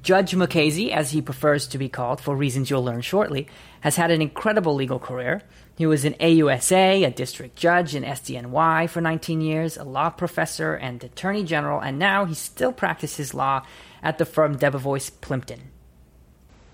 Judge 0.04 0.34
Mukasey, 0.34 0.92
as 0.92 1.12
he 1.12 1.22
prefers 1.22 1.68
to 1.68 1.78
be 1.78 1.90
called 1.90 2.22
for 2.22 2.36
reasons 2.36 2.70
you'll 2.70 2.84
learn 2.84 3.02
shortly, 3.02 3.48
has 3.82 3.96
had 3.96 4.12
an 4.12 4.22
incredible 4.22 4.76
legal 4.76 5.00
career. 5.00 5.42
He 5.78 5.86
was 5.86 6.06
an 6.06 6.16
AUSA, 6.16 7.06
a 7.06 7.12
district 7.12 7.56
judge 7.56 7.94
in 7.94 8.02
SDNY 8.02 8.90
for 8.90 9.00
19 9.00 9.42
years, 9.42 9.78
a 9.78 9.84
law 9.84 10.10
professor 10.10 10.74
and 10.74 11.04
attorney 11.04 11.44
general, 11.44 11.80
and 11.80 12.00
now 12.00 12.26
he 12.26 12.34
still 12.34 12.72
practices 12.72 13.36
law 13.36 13.62
at 14.02 14.18
the 14.18 14.26
firm 14.26 14.58
Debevoise 14.58 15.12
Plimpton. 15.22 15.70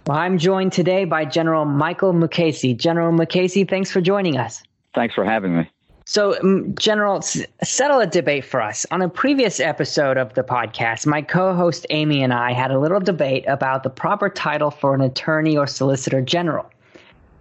Well, 0.07 0.17
I'm 0.17 0.37
joined 0.37 0.71
today 0.71 1.03
by 1.03 1.25
General 1.25 1.65
Michael 1.65 2.13
Mukasey. 2.13 2.77
General 2.77 3.11
Mukasey, 3.11 3.69
thanks 3.69 3.91
for 3.91 3.99
joining 3.99 4.37
us. 4.37 4.63
Thanks 4.95 5.13
for 5.13 5.25
having 5.25 5.57
me. 5.57 5.69
So, 6.05 6.39
um, 6.39 6.73
General, 6.75 7.21
settle 7.21 7.99
a 7.99 8.07
debate 8.07 8.45
for 8.45 8.61
us. 8.61 8.85
On 8.89 9.01
a 9.01 9.09
previous 9.09 9.59
episode 9.59 10.15
of 10.15 10.33
the 10.33 10.43
podcast, 10.43 11.05
my 11.05 11.21
co 11.21 11.53
host 11.53 11.85
Amy 11.89 12.23
and 12.23 12.33
I 12.33 12.53
had 12.53 12.71
a 12.71 12.79
little 12.79 13.01
debate 13.01 13.43
about 13.49 13.83
the 13.83 13.89
proper 13.89 14.29
title 14.29 14.71
for 14.71 14.95
an 14.95 15.01
attorney 15.01 15.57
or 15.57 15.67
solicitor 15.67 16.21
general. 16.21 16.69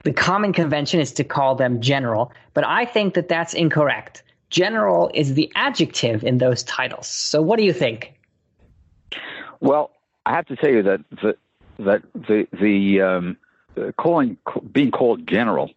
The 0.03 0.13
common 0.13 0.53
convention 0.53 1.01
is 1.01 1.13
to 1.13 1.25
call 1.25 1.55
them 1.55 1.81
general, 1.81 2.33
but 2.55 2.65
I 2.65 2.85
think 2.85 3.15
that 3.15 3.29
that's 3.29 3.55
incorrect. 3.55 4.23
general 4.51 5.11
is 5.15 5.35
the 5.35 5.51
adjective 5.55 6.25
in 6.25 6.39
those 6.39 6.63
titles. 6.65 7.07
So, 7.07 7.41
what 7.41 7.59
do 7.59 7.65
you 7.65 7.73
think? 7.73 8.13
Well, 9.61 9.91
I 10.27 10.35
have 10.35 10.47
to 10.47 10.57
tell 10.57 10.71
you 10.71 10.83
that 10.83 11.01
the 11.11 11.37
that 11.79 12.03
the 12.15 12.47
the 12.53 13.01
um, 13.01 13.37
calling 13.97 14.37
being 14.73 14.91
called 14.91 15.27
general 15.27 15.71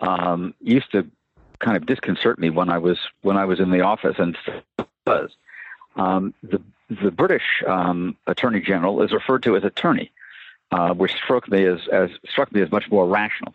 um, 0.00 0.54
used 0.60 0.90
to 0.92 1.06
kind 1.58 1.76
of 1.76 1.86
disconcert 1.86 2.38
me 2.38 2.50
when 2.50 2.68
I 2.68 2.78
was 2.78 2.98
when 3.22 3.36
I 3.36 3.44
was 3.44 3.60
in 3.60 3.70
the 3.70 3.80
office 3.80 4.16
and 4.18 4.36
was 5.06 5.30
um, 5.96 6.34
the 6.42 6.60
the 6.90 7.10
British 7.10 7.62
um, 7.66 8.16
Attorney 8.26 8.60
General 8.60 9.02
is 9.02 9.12
referred 9.12 9.42
to 9.44 9.56
as 9.56 9.64
attorney, 9.64 10.10
uh, 10.70 10.92
which 10.92 11.12
struck 11.12 11.48
me 11.48 11.64
as, 11.64 11.80
as 11.88 12.10
struck 12.28 12.52
me 12.52 12.60
as 12.60 12.70
much 12.70 12.90
more 12.90 13.06
rational. 13.06 13.54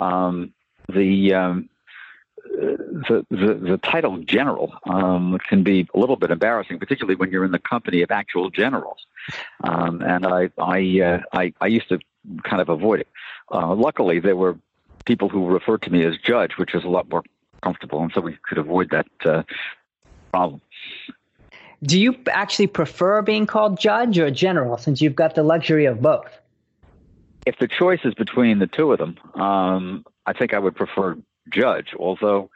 Um, 0.00 0.52
the, 0.88 1.34
um, 1.34 1.68
the, 2.44 3.24
the 3.30 3.54
the 3.54 3.80
title 3.82 4.18
general 4.18 4.74
um, 4.88 5.38
can 5.48 5.62
be 5.62 5.88
a 5.94 5.98
little 5.98 6.16
bit 6.16 6.30
embarrassing, 6.30 6.78
particularly 6.78 7.14
when 7.14 7.30
you're 7.30 7.44
in 7.44 7.52
the 7.52 7.58
company 7.58 8.02
of 8.02 8.10
actual 8.10 8.50
generals. 8.50 8.98
Um, 9.62 10.02
and 10.02 10.26
I 10.26 10.50
I, 10.58 11.00
uh, 11.00 11.20
I, 11.32 11.52
I 11.60 11.66
used 11.66 11.88
to 11.90 11.98
kind 12.42 12.60
of 12.60 12.68
avoid 12.68 13.00
it. 13.00 13.08
Uh, 13.52 13.74
luckily, 13.74 14.20
there 14.20 14.36
were 14.36 14.58
people 15.04 15.28
who 15.28 15.46
referred 15.46 15.82
to 15.82 15.90
me 15.90 16.04
as 16.04 16.16
judge, 16.18 16.52
which 16.56 16.74
is 16.74 16.84
a 16.84 16.88
lot 16.88 17.08
more 17.08 17.22
comfortable, 17.62 18.02
and 18.02 18.10
so 18.14 18.20
we 18.20 18.36
could 18.48 18.58
avoid 18.58 18.90
that 18.90 19.06
uh, 19.24 19.42
problem. 20.30 20.60
Do 21.82 21.98
you 21.98 22.14
actually 22.30 22.66
prefer 22.66 23.22
being 23.22 23.46
called 23.46 23.80
judge 23.80 24.18
or 24.18 24.30
general 24.30 24.76
since 24.76 25.00
you've 25.00 25.16
got 25.16 25.34
the 25.34 25.42
luxury 25.42 25.86
of 25.86 26.02
both? 26.02 26.30
If 27.46 27.58
the 27.58 27.68
choice 27.68 28.00
is 28.04 28.14
between 28.14 28.58
the 28.58 28.66
two 28.66 28.92
of 28.92 28.98
them, 28.98 29.16
um, 29.34 30.04
I 30.26 30.32
think 30.32 30.54
I 30.54 30.58
would 30.58 30.76
prefer 30.76 31.16
judge, 31.48 31.94
although 31.98 32.50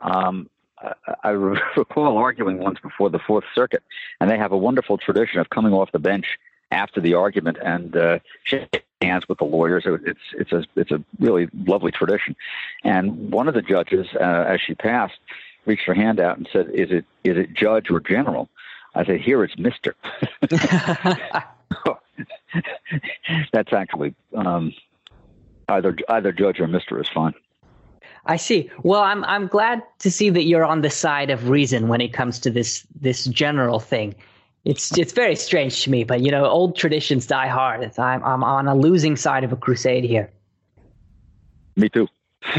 um, 0.00 0.48
I, 0.78 0.94
I 1.24 1.30
recall 1.76 2.18
arguing 2.18 2.58
once 2.58 2.78
before 2.80 3.10
the 3.10 3.18
Fourth 3.18 3.44
Circuit, 3.54 3.82
and 4.20 4.30
they 4.30 4.38
have 4.38 4.52
a 4.52 4.56
wonderful 4.56 4.98
tradition 4.98 5.40
of 5.40 5.50
coming 5.50 5.72
off 5.72 5.92
the 5.92 5.98
bench 5.98 6.38
after 6.70 7.00
the 7.00 7.14
argument 7.14 7.58
and 7.62 7.96
uh, 7.96 8.18
shaking 8.44 8.82
hands 9.00 9.28
with 9.28 9.38
the 9.38 9.44
lawyers. 9.44 9.84
It's 9.86 10.20
it's 10.32 10.52
a 10.52 10.64
it's 10.76 10.90
a 10.90 11.02
really 11.18 11.48
lovely 11.66 11.90
tradition. 11.90 12.36
And 12.84 13.32
one 13.32 13.48
of 13.48 13.54
the 13.54 13.62
judges, 13.62 14.06
uh, 14.14 14.44
as 14.46 14.60
she 14.60 14.74
passed, 14.74 15.18
reached 15.66 15.86
her 15.86 15.94
hand 15.94 16.20
out 16.20 16.38
and 16.38 16.48
said, 16.52 16.70
"Is 16.70 16.90
it 16.90 17.04
is 17.24 17.36
it 17.36 17.52
judge 17.54 17.90
or 17.90 18.00
general?" 18.00 18.48
I 18.94 19.04
said, 19.04 19.20
"Here 19.20 19.42
it's 19.44 19.58
Mister." 19.58 19.94
That's 23.52 23.72
actually 23.72 24.14
um, 24.34 24.72
either 25.68 25.96
either 26.08 26.32
judge 26.32 26.60
or 26.60 26.66
Mister 26.66 27.00
is 27.00 27.08
fine. 27.08 27.34
I 28.26 28.36
see. 28.36 28.70
Well, 28.82 29.00
I'm 29.00 29.24
I'm 29.24 29.46
glad 29.46 29.82
to 30.00 30.10
see 30.10 30.30
that 30.30 30.44
you're 30.44 30.64
on 30.64 30.82
the 30.82 30.90
side 30.90 31.30
of 31.30 31.48
reason 31.48 31.88
when 31.88 32.00
it 32.00 32.12
comes 32.12 32.38
to 32.40 32.50
this 32.50 32.86
this 33.00 33.24
general 33.26 33.80
thing. 33.80 34.14
It's 34.64 34.96
it's 34.98 35.12
very 35.12 35.36
strange 35.36 35.82
to 35.84 35.90
me, 35.90 36.04
but 36.04 36.20
you 36.20 36.30
know, 36.30 36.44
old 36.44 36.76
traditions 36.76 37.26
die 37.26 37.48
hard. 37.48 37.98
I'm 37.98 38.22
I'm 38.22 38.44
on 38.44 38.68
a 38.68 38.74
losing 38.74 39.16
side 39.16 39.42
of 39.42 39.52
a 39.52 39.56
crusade 39.56 40.04
here. 40.04 40.30
Me 41.76 41.88
too. 41.88 42.08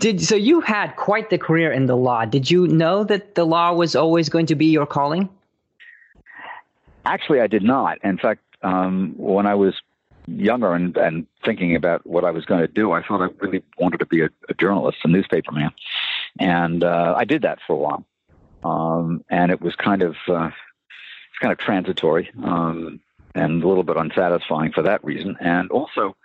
Did 0.00 0.20
so 0.20 0.36
you 0.36 0.60
had 0.60 0.96
quite 0.96 1.30
the 1.30 1.38
career 1.38 1.72
in 1.72 1.86
the 1.86 1.96
law. 1.96 2.24
Did 2.24 2.50
you 2.50 2.66
know 2.68 3.04
that 3.04 3.34
the 3.34 3.44
law 3.44 3.72
was 3.72 3.96
always 3.96 4.28
going 4.28 4.46
to 4.46 4.54
be 4.54 4.66
your 4.66 4.86
calling? 4.86 5.28
Actually, 7.04 7.40
I 7.40 7.46
did 7.46 7.62
not. 7.62 7.98
In 8.04 8.18
fact, 8.18 8.42
um, 8.62 9.14
when 9.16 9.46
I 9.46 9.54
was 9.54 9.74
younger 10.26 10.72
and, 10.72 10.96
and 10.96 11.26
thinking 11.44 11.74
about 11.74 12.06
what 12.06 12.24
I 12.24 12.30
was 12.30 12.44
going 12.44 12.60
to 12.60 12.68
do, 12.68 12.92
I 12.92 13.02
thought 13.02 13.22
I 13.22 13.28
really 13.44 13.62
wanted 13.78 13.98
to 13.98 14.06
be 14.06 14.22
a, 14.22 14.28
a 14.48 14.54
journalist, 14.54 14.98
a 15.04 15.08
newspaper 15.08 15.52
man, 15.52 15.70
and 16.38 16.84
uh, 16.84 17.14
I 17.16 17.24
did 17.24 17.42
that 17.42 17.58
for 17.66 17.72
a 17.74 17.76
while. 17.76 18.04
Um, 18.64 19.24
and 19.28 19.50
it 19.50 19.60
was 19.60 19.74
kind 19.74 20.02
of 20.02 20.14
uh, 20.28 20.46
it's 20.46 21.38
kind 21.40 21.52
of 21.52 21.58
transitory 21.58 22.30
um, 22.44 23.00
and 23.34 23.62
a 23.62 23.68
little 23.68 23.82
bit 23.82 23.96
unsatisfying 23.96 24.72
for 24.72 24.82
that 24.82 25.02
reason. 25.04 25.36
And 25.40 25.70
also, 25.70 26.16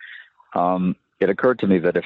um, 0.54 0.96
it 1.20 1.30
occurred 1.30 1.60
to 1.60 1.68
me 1.68 1.80
that 1.80 1.98
if 1.98 2.06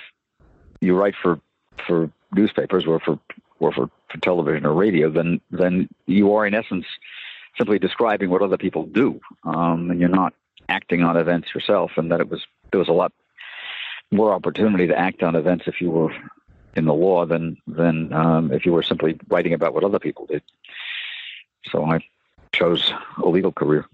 you 0.80 0.96
write 0.96 1.16
for 1.22 1.40
for 1.86 2.10
newspapers 2.34 2.86
or 2.86 3.00
for 3.01 3.20
or 3.60 3.74
for, 3.74 3.90
for 4.10 4.18
television 4.22 4.66
or 4.66 4.74
radio, 4.74 5.10
then 5.10 5.42
then 5.51 5.90
you 6.06 6.34
are 6.34 6.46
in 6.46 6.54
essence 6.54 6.86
simply 7.58 7.79
describing 7.79 8.29
what 8.29 8.41
other 8.41 8.58
people 8.58 8.86
do, 8.86 9.20
um, 9.43 9.91
and 9.91 10.00
you're 10.00 10.10
not 10.10 10.34
acting 10.70 11.03
on 11.03 11.17
events 11.17 11.50
yourself. 11.53 11.91
And 11.98 12.12
that 12.12 12.22
it 12.22 12.29
was 12.29 12.46
there 12.72 12.79
was 12.79 12.89
a 12.89 12.93
lot 12.93 13.12
more 14.12 14.34
opportunity 14.34 14.88
to 14.88 14.98
act 14.98 15.24
on 15.24 15.36
events 15.36 15.65
if 15.67 15.81
you 15.81 15.89
were 15.89 16.13
in 16.75 16.86
the 16.86 16.93
law 16.93 17.25
than 17.25 17.58
than 17.67 18.13
um, 18.13 18.51
if 18.51 18.65
you 18.65 18.72
were 18.72 18.84
simply 18.84 19.20
writing 19.29 19.53
about 19.53 19.74
what 19.74 19.84
other 19.84 20.00
people 20.00 20.25
did. 20.25 20.43
So 21.72 21.86
I 21.86 22.00
chose 22.53 22.91
a 23.17 23.27
legal 23.27 23.51
career. 23.51 23.86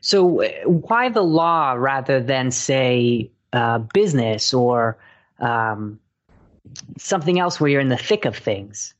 So 0.00 0.42
uh, 0.42 0.48
why 0.66 1.08
the 1.08 1.22
law 1.22 1.72
rather 1.72 2.20
than 2.20 2.50
say 2.50 3.30
uh, 3.52 3.78
business 3.78 4.52
or 4.52 4.98
um, 5.40 5.98
something 6.98 7.38
else 7.38 7.60
where 7.60 7.70
you're 7.70 7.80
in 7.80 7.88
the 7.88 7.96
thick 7.96 8.24
of 8.24 8.36
things? 8.36 8.94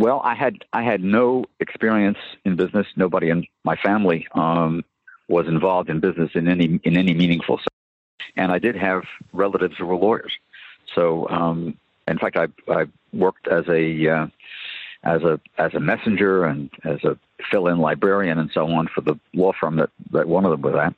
Well, 0.00 0.22
I 0.24 0.34
had 0.34 0.64
I 0.72 0.82
had 0.82 1.04
no 1.04 1.44
experience 1.60 2.16
in 2.46 2.56
business. 2.56 2.86
Nobody 2.96 3.28
in 3.28 3.46
my 3.64 3.76
family 3.76 4.26
um, 4.32 4.82
was 5.28 5.46
involved 5.46 5.90
in 5.90 6.00
business 6.00 6.30
in 6.34 6.48
any 6.48 6.80
in 6.84 6.96
any 6.96 7.12
meaningful 7.12 7.58
sense, 7.58 8.30
and 8.34 8.50
I 8.50 8.58
did 8.58 8.76
have 8.76 9.02
relatives 9.34 9.76
who 9.76 9.84
were 9.84 9.96
lawyers. 9.96 10.32
So, 10.94 11.28
um, 11.28 11.76
in 12.08 12.18
fact, 12.18 12.38
I 12.38 12.46
I 12.66 12.86
worked 13.12 13.46
as 13.46 13.68
a 13.68 14.08
uh, 14.08 14.26
as 15.04 15.22
a 15.22 15.38
as 15.58 15.74
a 15.74 15.80
messenger 15.80 16.46
and 16.46 16.70
as 16.82 17.04
a 17.04 17.18
fill-in 17.50 17.76
librarian 17.76 18.38
and 18.38 18.50
so 18.54 18.66
on 18.68 18.88
for 18.88 19.02
the 19.02 19.20
law 19.34 19.52
firm 19.52 19.76
that 19.76 19.90
that 20.12 20.26
one 20.26 20.46
of 20.46 20.50
them 20.50 20.62
was 20.62 20.76
at. 20.76 20.94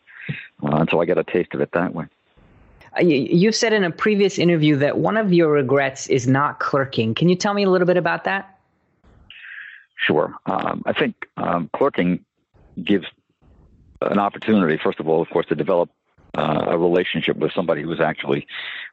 Uh, 0.63 0.77
and 0.77 0.89
so 0.89 1.01
I 1.01 1.07
got 1.07 1.19
a 1.19 1.25
taste 1.25 1.55
of 1.55 1.61
it 1.61 1.73
that 1.73 1.93
way. 1.93 2.05
Uh, 2.97 3.03
you 3.03 3.51
said 3.51 3.73
in 3.73 3.83
a 3.83 3.91
previous 3.91 4.39
interview 4.39 4.77
that 4.77 4.97
one 4.97 5.17
of 5.17 5.33
your 5.33 5.51
regrets 5.51 6.07
is 6.07 6.29
not 6.29 6.61
clerking. 6.61 7.17
Can 7.17 7.29
you 7.29 7.35
tell 7.35 7.53
me 7.53 7.65
a 7.65 7.71
little 7.71 7.87
bit 7.87 7.97
about 7.97 8.23
that? 8.25 8.52
Sure. 10.03 10.35
Um, 10.47 10.83
I 10.85 10.93
think 10.93 11.15
um, 11.37 11.71
clerking 11.73 12.25
gives 12.83 13.07
an 14.01 14.19
opportunity, 14.19 14.77
first 14.83 14.99
of 14.99 15.09
all, 15.09 15.23
of 15.23 15.31
course, 15.31 15.47
to 15.47 15.55
develop 15.55 15.91
uh, 16.37 16.65
a 16.69 16.79
relationship 16.79 17.37
with 17.37 17.53
somebody 17.53 17.83
who 17.83 17.93
is 17.93 18.01
actually 18.01 18.47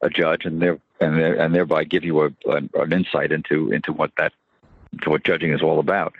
a 0.04 0.10
judge, 0.10 0.46
and 0.46 0.62
there 0.62 0.78
and, 1.00 1.18
there, 1.18 1.34
and 1.34 1.56
thereby 1.56 1.84
give 1.84 2.04
you 2.04 2.22
a, 2.22 2.30
a, 2.46 2.58
an 2.75 2.94
insight 2.94 3.32
into 3.32 3.72
into 3.72 3.92
what 3.92 4.12
that 4.18 4.34
to 5.01 5.10
what 5.10 5.24
judging 5.24 5.51
is 5.51 5.63
all 5.63 5.80
about. 5.80 6.13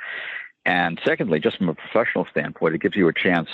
And 0.66 1.00
secondly, 1.06 1.40
just 1.40 1.58
from 1.58 1.70
a 1.70 1.76
professional 1.76 2.26
standpoint, 2.32 2.74
it 2.76 2.82
gives 2.82 2.96
you 2.96 3.08
a 3.08 3.14
chance 3.14 3.50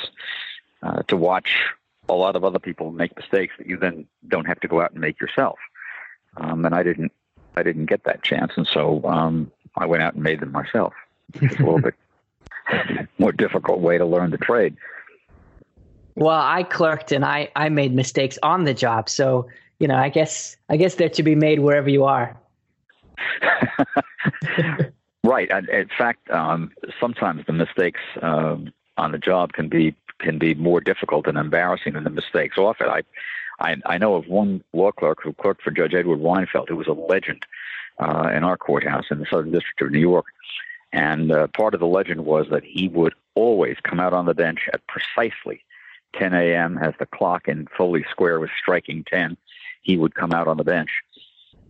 uh, 0.84 1.02
to 1.04 1.18
watch 1.18 1.66
a 2.08 2.14
lot 2.14 2.36
of 2.36 2.44
other 2.46 2.60
people 2.60 2.92
make 2.92 3.16
mistakes 3.18 3.56
that 3.58 3.68
you 3.68 3.78
then 3.78 4.06
don't 4.28 4.46
have 4.46 4.60
to 4.62 4.68
go 4.68 4.80
out 4.80 4.92
and 4.92 5.02
make 5.02 5.20
yourself. 5.20 5.58
Um, 6.38 6.64
and 6.66 6.76
I 6.76 6.84
didn't, 6.84 7.12
I 7.56 7.64
didn't 7.64 7.88
get 7.88 8.04
that 8.04 8.24
chance, 8.24 8.54
and 8.56 8.68
so 8.68 9.04
um, 9.06 9.52
I 9.76 9.86
went 9.86 10.04
out 10.04 10.14
and 10.14 10.24
made 10.24 10.40
them 10.40 10.52
myself. 10.52 10.94
It's 11.34 11.60
a 11.60 11.64
little 11.64 11.82
bit 11.82 11.96
more 13.18 13.32
difficult 13.32 13.80
way 13.80 13.98
to 13.98 14.06
learn 14.06 14.32
the 14.32 14.38
trade. 14.38 14.76
Well, 16.16 16.40
I 16.40 16.64
clerked 16.64 17.12
and 17.12 17.26
I, 17.26 17.50
I 17.56 17.70
made 17.70 17.94
mistakes 17.94 18.40
on 18.42 18.64
the 18.64 18.74
job, 18.74 19.10
so 19.10 19.48
you 19.80 19.88
know, 19.88 19.96
I 19.96 20.10
guess 20.10 20.56
I 20.70 20.78
guess 20.78 20.96
they're 20.96 21.10
to 21.10 21.24
be 21.24 21.36
made 21.36 21.60
wherever 21.60 21.90
you 21.90 22.06
are. 22.06 22.38
right. 25.24 25.50
In 25.50 25.90
fact, 25.98 26.30
um, 26.30 26.72
sometimes 27.00 27.46
the 27.46 27.54
mistakes 27.54 28.00
um, 28.22 28.72
on 28.98 29.12
the 29.12 29.18
job 29.18 29.54
can 29.54 29.68
be 29.68 29.96
can 30.20 30.40
be 30.40 30.54
more 30.54 30.80
difficult 30.80 31.28
and 31.28 31.38
embarrassing 31.38 31.94
than 31.94 32.04
the 32.06 32.10
mistakes 32.10 32.58
off 32.58 32.78
it. 32.80 32.88
I, 32.88 33.02
I, 33.60 33.76
I 33.86 33.98
know 33.98 34.16
of 34.16 34.28
one 34.28 34.64
law 34.74 34.92
clerk 34.92 35.20
who 35.22 35.34
clerked 35.34 35.62
for 35.62 35.72
Judge 35.72 35.94
Edward 35.94 36.20
Weinfeld, 36.20 36.70
who 36.70 36.78
was 36.78 36.88
a 36.88 36.94
legend 36.94 37.46
uh, 38.00 38.30
in 38.34 38.44
our 38.44 38.56
courthouse 38.58 39.06
in 39.12 39.20
the 39.20 39.26
Southern 39.30 39.52
District 39.52 39.82
of 39.82 39.92
New 39.92 40.00
York. 40.00 40.26
And 40.96 41.30
uh, 41.30 41.48
part 41.48 41.74
of 41.74 41.82
the 41.82 41.88
legend 41.88 42.26
was 42.26 42.48
that 42.52 42.64
he 42.64 42.88
would 42.88 43.14
always 43.36 43.76
come 43.84 44.00
out 44.00 44.14
on 44.14 44.26
the 44.26 44.34
bench 44.34 44.70
at 44.72 44.80
precisely 44.88 45.62
10 46.16 46.34
a.m. 46.34 46.78
as 46.78 46.94
the 47.00 47.06
clock 47.06 47.50
in 47.50 47.68
Foley 47.78 48.06
Square 48.10 48.40
was 48.40 48.50
striking 48.58 49.04
10. 49.04 49.36
He 49.82 49.98
would 49.98 50.16
come 50.16 50.32
out 50.32 50.48
on 50.48 50.56
the 50.56 50.64
bench. 50.64 50.90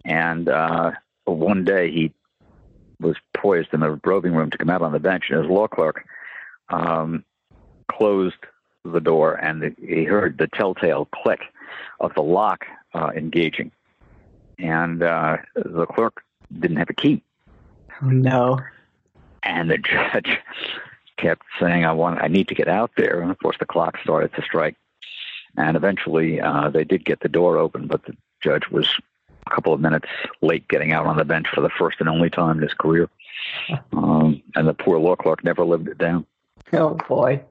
And 0.06 0.48
uh, 0.48 0.92
one 1.24 1.66
day 1.66 1.90
he 1.90 2.14
was 3.00 3.16
poised 3.36 3.74
in 3.74 3.80
the 3.80 4.00
robing 4.06 4.36
room 4.36 4.52
to 4.52 4.60
come 4.60 4.70
out 4.70 4.84
on 4.84 4.92
the 4.92 5.00
bench, 5.00 5.26
and 5.32 5.40
his 5.42 5.50
law 5.50 5.68
clerk 5.68 6.06
um, 6.70 7.26
closed 7.92 8.36
the 8.84 9.02
door 9.02 9.34
and 9.34 9.64
the, 9.64 9.76
he 9.80 10.04
heard 10.04 10.38
the 10.38 10.48
telltale 10.48 11.06
click 11.06 11.42
of 12.00 12.14
the 12.14 12.22
lock 12.22 12.64
uh, 12.94 13.10
engaging. 13.16 13.72
And 14.60 15.02
uh, 15.02 15.38
the 15.56 15.88
clerk 15.88 16.22
didn't 16.60 16.78
have 16.78 16.92
a 16.92 16.94
key. 16.94 17.24
Oh, 18.04 18.10
no. 18.10 18.60
And 19.46 19.70
the 19.70 19.78
judge 19.78 20.40
kept 21.18 21.44
saying, 21.60 21.86
I 21.86 21.94
want, 21.94 22.22
I 22.22 22.28
need 22.28 22.48
to 22.50 22.56
get 22.56 22.68
out 22.68 22.92
there. 22.98 23.22
And 23.22 23.32
of 23.32 23.40
course, 23.40 23.58
the 23.60 23.66
clock 23.66 23.98
started 24.04 24.34
to 24.34 24.42
strike. 24.42 24.76
And 25.58 25.78
eventually, 25.78 26.42
uh, 26.42 26.70
they 26.70 26.84
did 26.84 27.06
get 27.06 27.22
the 27.22 27.30
door 27.30 27.58
open, 27.58 27.88
but 27.88 28.04
the 28.06 28.18
judge 28.42 28.68
was 28.70 28.90
a 29.48 29.50
couple 29.50 29.74
of 29.74 29.80
minutes 29.80 30.08
late 30.42 30.68
getting 30.68 30.92
out 30.92 31.06
on 31.06 31.18
the 31.18 31.24
bench 31.24 31.48
for 31.54 31.62
the 31.62 31.70
first 31.70 31.98
and 32.00 32.10
only 32.10 32.30
time 32.30 32.58
in 32.58 32.64
his 32.64 32.74
career. 32.74 33.10
Um, 33.94 34.42
and 34.56 34.68
the 34.68 34.74
poor 34.74 34.98
law 34.98 35.16
clerk 35.16 35.44
never 35.44 35.64
lived 35.64 35.88
it 35.88 35.98
down. 35.98 36.26
Oh 36.74 36.96
boy! 37.08 37.42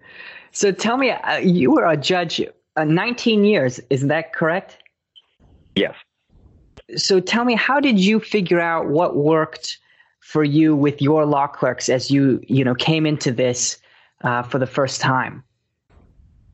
So 0.51 0.73
tell 0.73 0.97
me, 0.97 1.11
uh, 1.11 1.37
you 1.37 1.71
were 1.71 1.87
a 1.87 1.97
judge 1.97 2.41
uh, 2.77 2.85
19 2.85 3.45
years, 3.45 3.81
is 3.91 4.07
that 4.09 4.33
correct? 4.33 4.79
Yes. 5.77 5.95
So 6.97 7.21
tell 7.21 7.45
me, 7.45 7.55
how 7.55 7.81
did 7.81 7.99
you 7.99 8.21
figure 8.21 8.61
out 8.61 8.89
what 8.89 9.17
worked 9.17 9.79
for 10.25 10.43
you 10.43 10.75
with 10.75 11.03
your 11.03 11.27
law 11.27 11.47
clerks 11.47 11.91
as 11.91 12.11
you 12.11 12.41
you 12.49 12.65
know 12.65 12.75
came 12.75 13.05
into 13.05 13.31
this 13.31 13.77
uh, 14.23 14.43
for 14.43 14.59
the 14.59 14.67
first 14.67 15.03
time? 15.03 15.45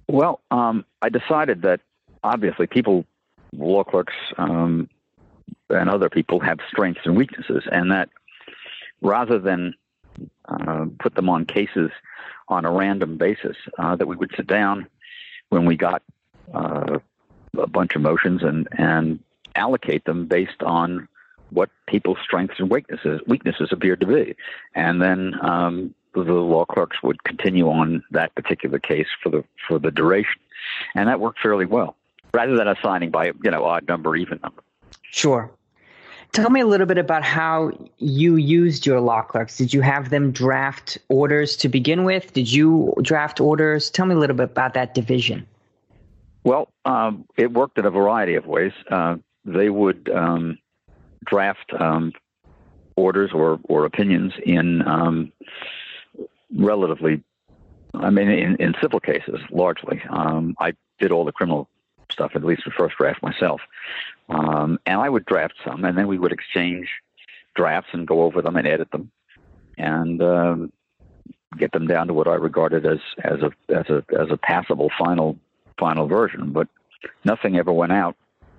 Well, 0.09 0.41
um, 0.50 0.85
I 1.03 1.09
decided 1.09 1.62
that 1.62 1.81
obviously 2.25 2.67
people, 2.67 3.05
law 3.53 3.85
clerks, 3.85 4.15
um, 4.39 4.91
and 5.69 5.89
other 5.89 6.11
people 6.11 6.41
have 6.41 6.59
strengths 6.69 7.03
and 7.05 7.17
weaknesses, 7.17 7.62
and 7.71 7.93
that 7.93 8.09
rather 9.03 9.39
than 9.39 9.75
uh, 10.47 10.87
put 10.99 11.15
them 11.15 11.29
on 11.29 11.47
cases 11.47 11.93
on 12.49 12.65
a 12.65 12.73
random 12.73 13.17
basis, 13.19 13.57
uh, 13.79 13.95
that 13.95 14.09
we 14.09 14.17
would 14.17 14.33
sit 14.37 14.49
down 14.49 14.89
when 15.50 15.65
we 15.65 15.77
got 15.77 16.03
uh, 16.53 16.99
a 17.57 17.67
bunch 17.69 17.95
of 17.95 18.03
motions 18.03 18.43
and 18.43 18.67
and 18.73 19.21
allocate 19.55 20.05
them 20.07 20.27
based 20.27 20.62
on 20.65 21.07
what 21.50 21.71
people's 21.87 22.19
strengths 22.25 22.57
and 22.59 22.71
weaknesses 22.71 23.21
weaknesses 23.26 23.69
appeared 23.73 24.00
to 24.00 24.07
be, 24.07 24.37
and 24.75 25.00
then 25.00 25.35
um, 25.42 25.95
the 26.14 26.23
law 26.23 26.64
clerks 26.64 27.02
would 27.02 27.23
continue 27.25 27.69
on 27.69 28.02
that 28.11 28.35
particular 28.35 28.78
case 28.78 29.09
for 29.23 29.30
the 29.30 29.45
for 29.69 29.78
the 29.78 29.90
duration, 29.90 30.40
and 30.95 31.09
that 31.09 31.21
worked 31.21 31.40
fairly 31.40 31.66
well, 31.66 31.97
rather 32.33 32.57
than 32.57 32.69
assigning 32.69 33.11
by 33.11 33.26
you 33.26 33.50
know 33.50 33.64
odd 33.64 33.87
number, 33.88 34.16
even 34.16 34.38
number. 34.42 34.62
Sure. 35.02 35.50
Tell 36.33 36.49
me 36.49 36.61
a 36.61 36.66
little 36.66 36.87
bit 36.87 36.99
about 36.99 37.25
how 37.25 37.73
you 37.99 38.37
used 38.37 38.87
your 38.87 39.00
law 39.00 39.23
clerks. 39.23 39.57
Did 39.57 39.75
you 39.75 39.80
have 39.80 40.11
them 40.11 40.30
draft 40.30 40.97
orders 41.09 41.57
to 41.57 41.69
begin 41.69 42.04
with? 42.04 42.33
Did 42.33 42.52
you 42.52 42.95
draft 43.02 43.40
orders? 43.40 43.90
Tell 43.90 44.07
me 44.07 44.14
a 44.14 44.19
little 44.19 44.37
bit 44.37 44.50
about 44.50 44.75
that 44.75 44.95
division. 44.95 45.45
Well, 46.45 46.69
um, 46.85 47.26
it 47.37 47.52
worked 47.52 47.78
in 47.78 47.85
a 47.85 47.90
variety 47.90 48.37
of 48.37 48.47
ways. 48.47 48.73
Uh, 48.88 49.16
they 49.45 49.71
would 49.71 50.09
um, 50.14 50.59
draft 51.25 51.73
um, 51.79 52.12
orders 52.97 53.31
or, 53.33 53.59
or 53.65 53.85
opinions 53.85 54.33
in 54.45 54.87
um, 54.87 55.33
relatively, 56.55 57.23
I 57.95 58.11
mean, 58.11 58.29
in, 58.29 58.57
in 58.57 58.75
civil 58.81 59.00
cases 59.00 59.41
largely. 59.50 60.03
Um, 60.09 60.55
I 60.59 60.75
did 60.99 61.12
all 61.12 61.25
the 61.25 61.33
criminal 61.33 61.69
stuff, 62.11 62.33
at 62.35 62.45
least 62.45 62.62
the 62.65 62.71
first 62.71 62.97
draft 62.97 63.23
myself. 63.23 63.61
Um, 64.29 64.79
and 64.87 65.00
I 65.00 65.09
would 65.09 65.25
draft 65.25 65.55
some, 65.65 65.85
and 65.85 65.97
then 65.97 66.07
we 66.07 66.19
would 66.19 66.33
exchange 66.33 66.89
drafts 67.55 67.91
and 67.93 68.07
go 68.07 68.23
over 68.23 68.43
them 68.43 68.57
and 68.57 68.67
edit 68.67 68.91
them, 68.91 69.11
and 69.77 70.23
um, 70.23 70.73
get 71.57 71.73
them 71.73 71.87
down 71.87 72.07
to 72.07 72.15
what 72.15 72.29
I 72.29 72.35
regarded 72.35 72.87
as 72.87 73.00
as 73.25 73.41
a 73.41 73.50
as 73.75 73.87
a 73.89 74.05
as 74.19 74.31
a 74.31 74.37
passable 74.37 74.91
final 74.99 75.37
final 75.79 76.07
version. 76.07 76.53
But 76.53 76.69
nothing 77.25 77.57
ever 77.57 77.73
went 77.73 77.93
out 77.93 78.17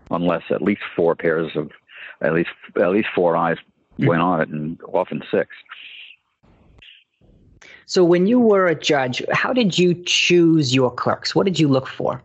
unless 0.09 0.43
at 0.49 0.61
least 0.61 0.81
four 0.95 1.15
pairs 1.15 1.51
of 1.55 1.71
at 2.21 2.33
least 2.33 2.49
at 2.77 2.89
least 2.91 3.09
four 3.13 3.35
eyes 3.35 3.57
mm-hmm. 3.57 4.07
went 4.07 4.21
on 4.21 4.41
it, 4.41 4.49
and 4.49 4.79
often 4.93 5.23
six. 5.31 5.49
So, 7.85 8.03
when 8.03 8.25
you 8.25 8.39
were 8.39 8.67
a 8.67 8.75
judge, 8.75 9.21
how 9.31 9.53
did 9.53 9.77
you 9.77 9.93
choose 10.05 10.73
your 10.73 10.91
clerks? 10.91 11.35
What 11.35 11.45
did 11.45 11.59
you 11.59 11.67
look 11.67 11.87
for? 11.87 12.23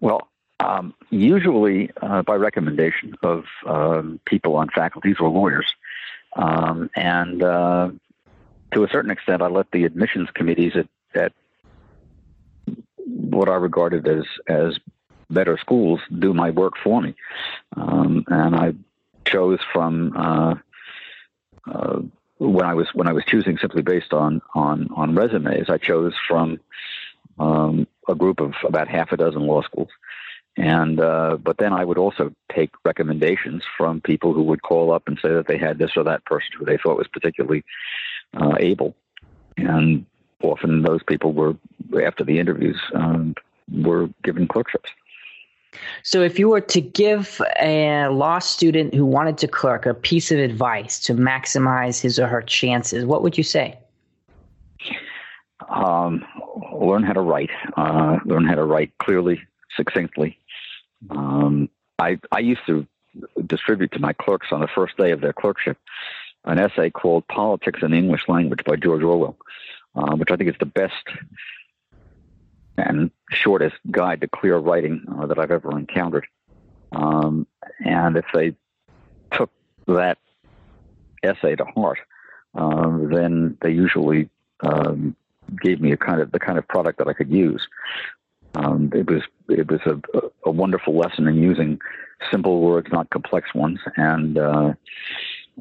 Well, 0.00 0.28
um, 0.60 0.94
usually 1.10 1.90
uh, 2.00 2.22
by 2.22 2.36
recommendation 2.36 3.14
of 3.22 3.44
um, 3.66 4.20
people 4.26 4.56
on 4.56 4.68
faculties 4.68 5.16
or 5.20 5.28
lawyers. 5.28 5.66
Um, 6.36 6.90
and 6.96 7.42
uh, 7.42 7.90
to 8.72 8.84
a 8.84 8.88
certain 8.88 9.10
extent, 9.10 9.42
I 9.42 9.48
let 9.48 9.70
the 9.72 9.84
admissions 9.84 10.28
committees 10.34 10.72
at, 10.74 10.88
at 11.14 11.32
what 13.06 13.48
I 13.48 13.54
regarded 13.54 14.06
as, 14.08 14.24
as 14.48 14.78
better 15.30 15.58
schools 15.58 16.00
do 16.18 16.32
my 16.34 16.50
work 16.50 16.74
for 16.82 17.00
me. 17.00 17.14
Um, 17.76 18.24
and 18.28 18.54
I 18.54 18.74
chose 19.24 19.58
from 19.72 20.12
uh, 20.16 20.54
uh, 21.70 22.00
when 22.38 22.64
I 22.64 22.74
was 22.74 22.88
when 22.94 23.08
I 23.08 23.12
was 23.12 23.24
choosing 23.24 23.58
simply 23.58 23.82
based 23.82 24.12
on 24.12 24.42
on 24.54 24.88
on 24.94 25.14
resumes. 25.14 25.70
I 25.70 25.78
chose 25.78 26.14
from 26.28 26.60
um, 27.38 27.86
a 28.08 28.14
group 28.14 28.40
of 28.40 28.54
about 28.64 28.88
half 28.88 29.12
a 29.12 29.16
dozen 29.16 29.42
law 29.46 29.62
schools. 29.62 29.90
And 30.56 31.00
uh, 31.00 31.36
but 31.42 31.58
then 31.58 31.72
I 31.72 31.84
would 31.84 31.98
also 31.98 32.32
take 32.54 32.70
recommendations 32.84 33.64
from 33.76 34.00
people 34.00 34.32
who 34.32 34.44
would 34.44 34.62
call 34.62 34.92
up 34.92 35.08
and 35.08 35.18
say 35.20 35.30
that 35.30 35.48
they 35.48 35.58
had 35.58 35.78
this 35.78 35.96
or 35.96 36.04
that 36.04 36.24
person 36.26 36.50
who 36.56 36.64
they 36.64 36.76
thought 36.76 36.96
was 36.96 37.08
particularly 37.08 37.64
uh, 38.34 38.54
able, 38.60 38.94
and 39.56 40.06
often 40.42 40.82
those 40.82 41.02
people 41.02 41.32
were 41.32 41.56
after 42.04 42.22
the 42.22 42.38
interviews 42.38 42.80
um, 42.94 43.34
were 43.68 44.08
given 44.22 44.46
clerkships. 44.46 44.90
So, 46.02 46.22
if 46.22 46.38
you 46.38 46.48
were 46.48 46.60
to 46.60 46.80
give 46.80 47.40
a 47.60 48.08
law 48.08 48.38
student 48.38 48.94
who 48.94 49.04
wanted 49.04 49.38
to 49.38 49.48
clerk 49.48 49.86
a 49.86 49.94
piece 49.94 50.30
of 50.30 50.38
advice 50.38 50.98
to 51.00 51.14
maximize 51.14 52.00
his 52.00 52.18
or 52.18 52.26
her 52.26 52.42
chances, 52.42 53.04
what 53.04 53.22
would 53.22 53.36
you 53.36 53.44
say? 53.44 53.78
Um, 55.68 56.24
learn 56.72 57.02
how 57.02 57.14
to 57.14 57.20
write. 57.20 57.50
Uh, 57.76 58.18
learn 58.24 58.44
how 58.44 58.54
to 58.54 58.64
write 58.64 58.92
clearly, 58.98 59.40
succinctly. 59.76 60.38
Um, 61.10 61.68
I 61.98 62.18
I 62.32 62.40
used 62.40 62.62
to 62.66 62.86
distribute 63.46 63.92
to 63.92 64.00
my 64.00 64.12
clerks 64.12 64.48
on 64.50 64.60
the 64.60 64.68
first 64.74 64.96
day 64.96 65.12
of 65.12 65.20
their 65.20 65.32
clerkship 65.32 65.78
an 66.44 66.58
essay 66.58 66.90
called 66.90 67.26
"Politics 67.28 67.80
in 67.82 67.92
the 67.92 67.96
English 67.96 68.28
Language" 68.28 68.64
by 68.64 68.76
George 68.76 69.02
Orwell, 69.02 69.36
uh, 69.94 70.14
which 70.16 70.30
I 70.30 70.36
think 70.36 70.50
is 70.50 70.56
the 70.58 70.66
best 70.66 70.92
and 72.76 73.10
shortest 73.34 73.76
guide 73.90 74.20
to 74.20 74.28
clear 74.28 74.56
writing 74.56 75.04
uh, 75.18 75.26
that 75.26 75.38
I've 75.38 75.50
ever 75.50 75.76
encountered. 75.76 76.26
Um, 76.92 77.46
and 77.84 78.16
if 78.16 78.26
they 78.32 78.54
took 79.32 79.50
that 79.86 80.18
essay 81.22 81.56
to 81.56 81.64
heart, 81.64 81.98
uh, 82.54 82.98
then 83.10 83.56
they 83.62 83.70
usually 83.70 84.28
um, 84.60 85.16
gave 85.60 85.80
me 85.80 85.92
a 85.92 85.96
kind 85.96 86.20
of 86.20 86.32
the 86.32 86.38
kind 86.38 86.58
of 86.58 86.66
product 86.68 86.98
that 86.98 87.08
I 87.08 87.12
could 87.12 87.30
use. 87.30 87.66
Um, 88.54 88.90
it 88.94 89.10
was 89.10 89.22
it 89.48 89.70
was 89.70 89.80
a, 89.84 90.00
a, 90.46 90.50
wonderful 90.50 90.96
lesson 90.96 91.26
in 91.26 91.34
using 91.34 91.80
simple 92.30 92.60
words, 92.60 92.86
not 92.92 93.10
complex 93.10 93.52
ones, 93.52 93.80
and 93.96 94.38
uh, 94.38 94.74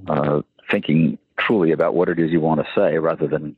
uh, 0.08 0.42
thinking 0.70 1.18
truly 1.38 1.72
about 1.72 1.96
what 1.96 2.10
it 2.10 2.20
is 2.20 2.32
you 2.32 2.40
want 2.40 2.62
to 2.64 2.68
say, 2.76 3.00
rather 3.00 3.28
than 3.28 3.56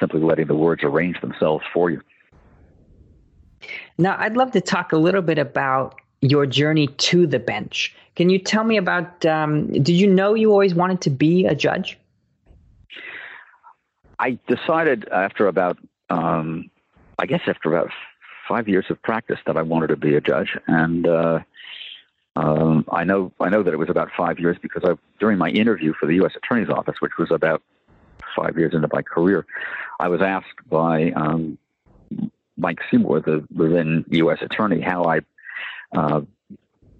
simply 0.00 0.20
letting 0.20 0.48
the 0.48 0.56
words 0.56 0.82
arrange 0.82 1.20
themselves 1.20 1.64
for 1.72 1.90
you. 1.90 2.02
Now, 3.98 4.16
I'd 4.18 4.36
love 4.36 4.52
to 4.52 4.60
talk 4.60 4.92
a 4.92 4.96
little 4.96 5.22
bit 5.22 5.38
about 5.38 6.00
your 6.20 6.46
journey 6.46 6.86
to 6.86 7.26
the 7.26 7.38
bench. 7.38 7.94
Can 8.14 8.30
you 8.30 8.38
tell 8.38 8.64
me 8.64 8.76
about? 8.76 9.24
Um, 9.26 9.72
did 9.72 9.90
you 9.90 10.06
know 10.06 10.34
you 10.34 10.50
always 10.50 10.74
wanted 10.74 11.00
to 11.02 11.10
be 11.10 11.46
a 11.46 11.54
judge? 11.54 11.98
I 14.18 14.38
decided 14.46 15.08
after 15.08 15.48
about, 15.48 15.78
um, 16.08 16.70
I 17.18 17.26
guess 17.26 17.40
after 17.46 17.74
about 17.74 17.90
five 18.48 18.68
years 18.68 18.86
of 18.88 19.02
practice, 19.02 19.38
that 19.46 19.56
I 19.56 19.62
wanted 19.62 19.88
to 19.88 19.96
be 19.96 20.14
a 20.14 20.20
judge, 20.20 20.56
and 20.66 21.06
uh, 21.06 21.40
um, 22.36 22.84
I 22.90 23.04
know 23.04 23.32
I 23.40 23.48
know 23.48 23.62
that 23.62 23.72
it 23.72 23.78
was 23.78 23.90
about 23.90 24.10
five 24.16 24.38
years 24.38 24.56
because 24.60 24.82
I, 24.84 24.94
during 25.18 25.38
my 25.38 25.48
interview 25.48 25.92
for 25.98 26.06
the 26.06 26.14
U.S. 26.16 26.32
Attorney's 26.36 26.68
Office, 26.68 26.96
which 27.00 27.18
was 27.18 27.30
about 27.30 27.62
five 28.36 28.56
years 28.56 28.74
into 28.74 28.88
my 28.92 29.02
career, 29.02 29.46
I 29.98 30.08
was 30.08 30.22
asked 30.22 30.68
by 30.68 31.10
um, 31.12 31.58
Mike 32.62 32.78
Seymour, 32.90 33.20
the, 33.20 33.44
the 33.50 33.68
then 33.68 34.04
U.S. 34.10 34.38
Attorney, 34.40 34.80
how 34.80 35.04
I 35.04 35.20
uh, 35.94 36.22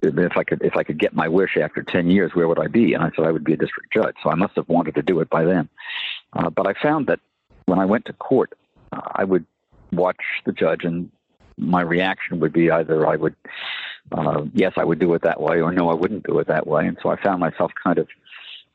if 0.03 0.37
I 0.37 0.43
could 0.43 0.63
if 0.63 0.77
I 0.77 0.83
could 0.83 0.99
get 0.99 1.15
my 1.15 1.29
wish 1.29 1.57
after 1.57 1.83
ten 1.83 2.11
years, 2.11 2.33
where 2.35 2.49
would 2.49 2.59
I 2.59 2.67
be? 2.67 2.93
And 2.93 3.03
I 3.03 3.11
said 3.15 3.25
I 3.25 3.31
would 3.31 3.45
be 3.45 3.55
a 3.55 3.57
district 3.57 3.93
judge. 3.93 4.17
So 4.23 4.31
I 4.31 4.35
must 4.35 4.57
have 4.57 4.69
wanted 4.69 4.97
to 4.97 5.03
do 5.03 5.21
it 5.21 5.31
by 5.31 5.45
then. 5.45 5.69
Uh, 6.33 6.51
but 6.51 6.67
I 6.67 6.75
found 6.75 7.07
that 7.07 7.21
when 7.67 7.79
I 7.79 7.85
went 7.85 8.07
to 8.07 8.13
court, 8.13 8.53
uh, 8.91 9.01
I 9.13 9.25
would 9.25 9.47
watch 9.93 10.21
the 10.45 10.53
judge, 10.53 10.85
and 10.85 11.11
my 11.57 11.83
reaction 11.83 12.41
would 12.41 12.53
be 12.53 12.71
either 12.71 13.07
I 13.07 13.17
would 13.17 13.37
uh, 14.11 14.43
yes 14.53 14.73
I 14.77 14.85
would 14.85 14.99
do 14.99 15.15
it 15.15 15.23
that 15.23 15.41
way, 15.41 15.61
or 15.61 15.73
no 15.73 15.89
I 15.89 15.95
wouldn't 15.95 16.27
do 16.27 16.39
it 16.41 16.49
that 16.49 16.67
way. 16.67 16.87
And 16.87 16.99
so 17.03 17.09
I 17.09 17.23
found 17.23 17.39
myself 17.41 17.71
kind 17.83 17.99
of 17.99 18.09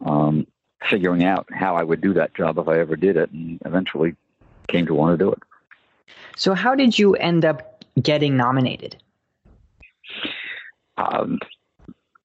um, 0.06 0.47
figuring 0.89 1.26
out 1.26 1.47
how 1.52 1.76
I 1.76 1.84
would 1.84 2.02
do 2.02 2.13
that 2.13 2.34
job 2.36 2.58
if 2.58 2.67
I 2.67 2.80
ever 2.80 2.95
did 2.95 3.17
it, 3.17 3.32
and 3.32 3.60
eventually 3.65 4.15
came 4.69 4.86
to 4.86 4.93
want 4.93 5.17
to 5.17 5.23
do 5.23 5.32
it. 5.32 5.39
So, 6.38 6.54
how 6.54 6.76
did 6.76 6.97
you 6.97 7.15
end 7.15 7.45
up 7.45 7.84
getting 8.02 8.38
nominated? 8.38 8.95
Um, 10.97 11.39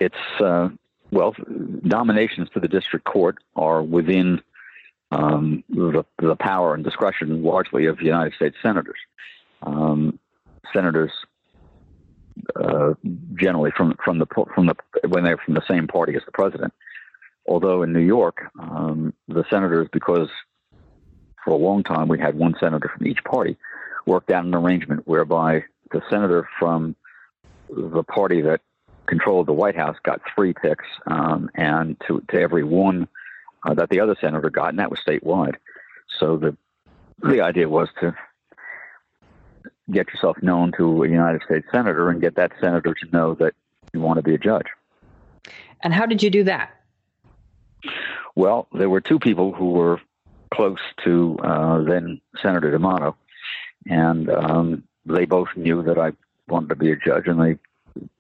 it's 0.01 0.15
uh, 0.39 0.69
well, 1.11 1.35
nominations 1.49 2.49
to 2.53 2.61
the 2.61 2.69
district 2.69 3.07
court 3.07 3.39
are 3.57 3.83
within 3.83 4.43
um, 5.13 5.65
the, 5.71 6.05
the, 6.19 6.37
power 6.37 6.75
and 6.75 6.85
discretion 6.85 7.43
largely 7.43 7.87
of 7.87 8.01
United 8.01 8.35
States 8.35 8.57
senators. 8.63 8.99
Um, 9.63 10.19
senators 10.75 11.11
uh, 12.57 12.95
generally 13.35 13.71
from 13.75 13.95
from 14.05 14.19
the 14.19 14.27
from 14.55 14.67
the 14.67 14.77
when 15.09 15.25
they're 15.25 15.39
from 15.39 15.55
the 15.55 15.67
same 15.67 15.87
party 15.87 16.15
as 16.17 16.23
the 16.27 16.33
president. 16.33 16.75
Although 17.47 17.83
in 17.83 17.95
New 17.95 18.01
York, 18.01 18.43
um, 18.59 19.15
the 19.27 19.45
senators, 19.51 19.89
because 19.91 20.29
for 21.45 21.51
a 21.51 21.57
long 21.57 21.83
time 21.83 22.09
we 22.09 22.19
had 22.19 22.37
one 22.37 22.55
senator 22.61 22.91
from 22.97 23.07
each 23.07 23.23
party, 23.25 23.57
worked 24.07 24.31
out 24.31 24.45
an 24.45 24.55
arrangement 24.55 25.07
whereby 25.07 25.65
the 25.91 26.03
senator 26.11 26.49
from 26.59 26.97
the 27.69 28.03
party 28.03 28.41
that 28.43 28.61
controlled 29.07 29.47
the 29.47 29.53
White 29.53 29.77
House 29.77 29.97
got 30.03 30.21
three 30.35 30.53
picks, 30.53 30.87
um, 31.07 31.51
and 31.55 31.97
to 32.07 32.23
to 32.29 32.41
every 32.41 32.65
one 32.65 33.09
uh, 33.65 33.75
that 33.75 33.89
the 33.91 34.01
other 34.01 34.17
senator 34.21 34.51
got, 34.51 34.71
and 34.71 34.79
that 34.79 34.91
was 34.91 35.01
statewide. 35.07 35.57
So 36.19 36.37
the 36.37 36.57
the 37.23 37.41
idea 37.41 37.69
was 37.69 37.89
to 38.01 38.15
get 39.91 40.09
yourself 40.09 40.37
known 40.43 40.73
to 40.77 41.05
a 41.05 41.09
United 41.09 41.43
States 41.45 41.67
senator 41.73 42.09
and 42.11 42.21
get 42.21 42.37
that 42.37 42.53
senator 42.61 42.95
to 42.95 43.07
know 43.13 43.35
that 43.35 43.55
you 43.93 44.01
want 44.01 44.17
to 44.19 44.23
be 44.23 44.35
a 44.35 44.39
judge. 44.39 44.67
And 45.83 45.93
how 45.93 46.07
did 46.07 46.23
you 46.23 46.31
do 46.31 46.45
that? 46.45 46.71
Well, 48.35 48.69
there 48.73 48.89
were 48.89 49.01
two 49.01 49.19
people 49.19 49.53
who 49.53 49.71
were 49.71 50.01
close 50.53 50.79
to 51.05 51.39
uh, 51.43 51.83
then 51.83 52.21
Senator 52.41 52.71
D'Amato, 52.71 53.17
and 53.87 54.31
um, 54.31 54.85
they 55.07 55.25
both 55.25 55.49
knew 55.57 55.83
that 55.83 55.99
I 55.99 56.13
wanted 56.49 56.69
to 56.69 56.77
be 56.77 56.93
a 56.93 56.97
judge, 56.97 57.27
and 57.27 57.41
they 57.41 57.59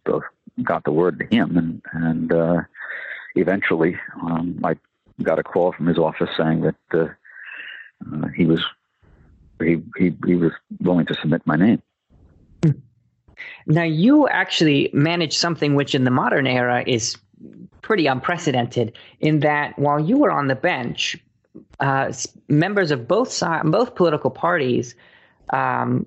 both 0.04 0.24
got 0.62 0.84
the 0.84 0.92
word 0.92 1.18
to 1.18 1.36
him, 1.36 1.56
and 1.56 1.82
and 1.92 2.32
uh, 2.32 2.62
eventually 3.34 3.96
um, 4.22 4.60
I 4.64 4.76
got 5.22 5.38
a 5.38 5.42
call 5.42 5.72
from 5.72 5.86
his 5.86 5.98
office 5.98 6.30
saying 6.36 6.62
that 6.62 6.76
uh, 6.94 7.08
uh, 8.12 8.28
he 8.28 8.46
was 8.46 8.64
he, 9.60 9.82
he 9.96 10.14
he 10.26 10.34
was 10.34 10.52
willing 10.80 11.06
to 11.06 11.14
submit 11.14 11.46
my 11.46 11.56
name. 11.56 11.82
Now 13.66 13.82
you 13.82 14.28
actually 14.28 14.90
managed 14.92 15.38
something 15.38 15.74
which 15.74 15.94
in 15.94 16.04
the 16.04 16.10
modern 16.10 16.46
era 16.46 16.84
is 16.86 17.16
pretty 17.80 18.06
unprecedented 18.06 18.96
in 19.20 19.40
that 19.40 19.78
while 19.78 20.00
you 20.00 20.18
were 20.18 20.30
on 20.30 20.46
the 20.46 20.54
bench, 20.54 21.16
uh, 21.80 22.12
members 22.48 22.90
of 22.90 23.06
both 23.08 23.30
side, 23.30 23.62
both 23.64 23.94
political 23.94 24.30
parties 24.30 24.94
um, 25.50 26.06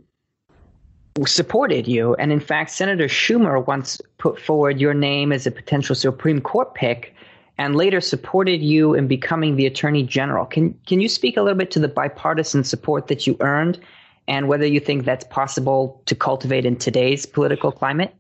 supported 1.26 1.88
you. 1.88 2.16
And 2.16 2.32
in 2.32 2.40
fact, 2.40 2.72
Senator 2.72 3.06
Schumer 3.06 3.66
once 3.66 4.02
put 4.18 4.40
forward 4.40 4.80
your 4.80 4.94
name 4.94 5.32
as 5.32 5.48
a 5.48 5.52
potential 5.52 5.96
Supreme 5.96 6.42
Court 6.42 6.74
pick 6.74 7.14
and 7.58 7.76
later 7.76 8.02
supported 8.02 8.62
you 8.62 8.94
in 8.94 9.08
becoming 9.08 9.56
the 9.56 9.66
Attorney 9.66 10.04
General. 10.04 10.46
Can, 10.46 10.78
can 10.88 11.00
you 11.00 11.08
speak 11.08 11.38
a 11.38 11.42
little 11.42 11.58
bit 11.58 11.72
to 11.72 11.80
the 11.80 11.88
bipartisan 11.88 12.64
support 12.64 13.08
that 13.08 13.26
you 13.26 13.38
earned 13.40 13.80
and 14.28 14.48
whether 14.48 14.66
you 14.66 14.80
think 14.80 15.06
that's 15.06 15.24
possible 15.26 16.02
to 16.06 16.16
cultivate 16.16 16.66
in 16.66 16.76
today's 16.76 17.26
political 17.26 17.72
climate? 17.72 18.14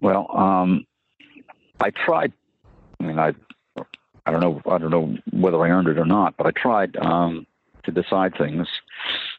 Well, 0.00 0.26
um, 0.36 0.84
I 1.80 1.90
tried. 1.90 2.32
I 3.00 3.04
mean, 3.04 3.18
I, 3.18 3.32
I 4.26 4.32
don't 4.32 4.40
know. 4.40 4.60
I 4.66 4.78
don't 4.78 4.90
know 4.90 5.16
whether 5.32 5.64
I 5.64 5.70
earned 5.70 5.88
it 5.88 5.98
or 5.98 6.04
not, 6.04 6.36
but 6.36 6.46
I 6.46 6.50
tried 6.50 6.96
um, 6.96 7.46
to 7.84 7.92
decide 7.92 8.36
things 8.36 8.66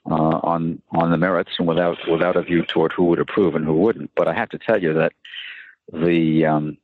uh, 0.10 0.40
on 0.44 0.82
on 0.92 1.12
the 1.12 1.18
merits 1.18 1.52
and 1.60 1.68
without 1.68 1.98
without 2.10 2.38
a 2.38 2.42
view 2.42 2.64
toward 2.64 2.94
who 2.94 3.06
would 3.06 3.20
approve 3.20 3.56
and 3.56 3.66
who 3.66 3.74
wouldn't. 3.74 4.12
But 4.16 4.28
I 4.28 4.34
have 4.34 4.50
to 4.50 4.58
tell 4.58 4.82
you 4.82 4.94
that 4.94 5.14
the 5.92 6.46
um, 6.46 6.78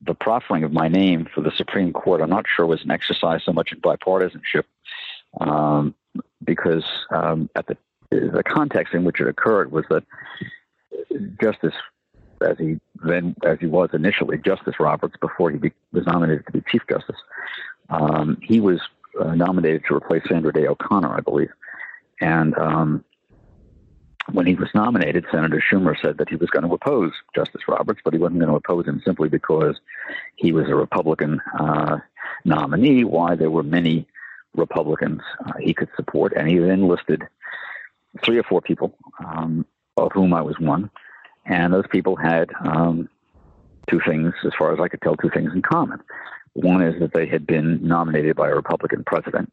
the 0.00 0.14
proffering 0.14 0.64
of 0.64 0.72
my 0.72 0.88
name 0.88 1.28
for 1.32 1.42
the 1.42 1.52
Supreme 1.52 1.92
Court, 1.92 2.20
I'm 2.20 2.30
not 2.30 2.46
sure 2.48 2.66
was 2.66 2.82
an 2.82 2.90
exercise 2.90 3.42
so 3.44 3.52
much 3.52 3.72
in 3.72 3.80
bipartisanship, 3.80 4.64
um, 5.40 5.94
because 6.42 6.84
um, 7.10 7.50
at 7.54 7.66
the 7.66 7.76
the 8.10 8.42
context 8.42 8.94
in 8.94 9.04
which 9.04 9.20
it 9.20 9.28
occurred 9.28 9.70
was 9.70 9.84
that 9.90 10.04
Justice, 11.40 11.74
as 12.40 12.58
he 12.58 12.80
then 13.04 13.34
as 13.44 13.58
he 13.60 13.66
was 13.66 13.90
initially, 13.92 14.38
Justice 14.38 14.74
Roberts, 14.80 15.16
before 15.20 15.50
he 15.50 15.58
be, 15.58 15.72
was 15.92 16.06
nominated 16.06 16.46
to 16.46 16.52
be 16.52 16.62
Chief 16.70 16.82
Justice, 16.88 17.16
um, 17.90 18.38
he 18.42 18.60
was 18.60 18.80
uh, 19.20 19.34
nominated 19.34 19.84
to 19.88 19.94
replace 19.94 20.22
Sandra 20.28 20.52
Day 20.52 20.66
O'Connor, 20.66 21.14
I 21.14 21.20
believe, 21.20 21.50
and 22.20 22.56
um, 22.56 23.04
when 24.30 24.46
he 24.46 24.54
was 24.54 24.68
nominated, 24.74 25.26
Senator 25.30 25.60
Schumer 25.60 26.00
said 26.00 26.18
that 26.18 26.28
he 26.28 26.36
was 26.36 26.48
going 26.50 26.64
to 26.64 26.72
oppose 26.72 27.12
Justice 27.34 27.62
Roberts, 27.66 28.00
but 28.04 28.12
he 28.12 28.18
wasn't 28.18 28.40
going 28.40 28.50
to 28.50 28.56
oppose 28.56 28.86
him 28.86 29.02
simply 29.04 29.28
because 29.28 29.76
he 30.36 30.52
was 30.52 30.68
a 30.68 30.74
Republican 30.74 31.40
uh, 31.58 31.98
nominee. 32.44 33.04
Why? 33.04 33.34
There 33.34 33.50
were 33.50 33.64
many 33.64 34.06
Republicans 34.54 35.22
uh, 35.46 35.52
he 35.60 35.74
could 35.74 35.88
support, 35.96 36.32
and 36.36 36.48
he 36.48 36.58
then 36.58 36.86
listed 36.86 37.26
three 38.24 38.38
or 38.38 38.42
four 38.44 38.60
people, 38.60 38.94
um, 39.24 39.66
of 39.96 40.12
whom 40.12 40.34
I 40.34 40.42
was 40.42 40.58
one, 40.58 40.90
and 41.44 41.72
those 41.72 41.86
people 41.90 42.16
had 42.16 42.50
um, 42.60 43.08
two 43.88 44.00
things, 44.06 44.32
as 44.44 44.52
far 44.58 44.72
as 44.72 44.80
I 44.80 44.88
could 44.88 45.00
tell, 45.02 45.16
two 45.16 45.30
things 45.30 45.52
in 45.52 45.62
common. 45.62 46.00
One 46.54 46.82
is 46.82 46.98
that 47.00 47.14
they 47.14 47.26
had 47.26 47.46
been 47.46 47.86
nominated 47.86 48.36
by 48.36 48.48
a 48.48 48.54
Republican 48.54 49.04
president, 49.04 49.52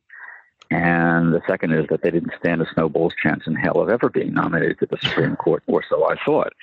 and 0.69 1.33
the 1.33 1.41
second 1.47 1.73
is 1.73 1.87
that 1.89 2.03
they 2.03 2.11
didn't 2.11 2.33
stand 2.39 2.61
a 2.61 2.73
snowball's 2.73 3.13
chance 3.21 3.43
in 3.47 3.55
hell 3.55 3.79
of 3.79 3.89
ever 3.89 4.09
being 4.09 4.33
nominated 4.33 4.79
to 4.79 4.85
the 4.85 4.97
Supreme 5.01 5.35
Court, 5.35 5.63
or 5.67 5.83
so 5.87 6.09
I 6.09 6.15
thought. 6.23 6.53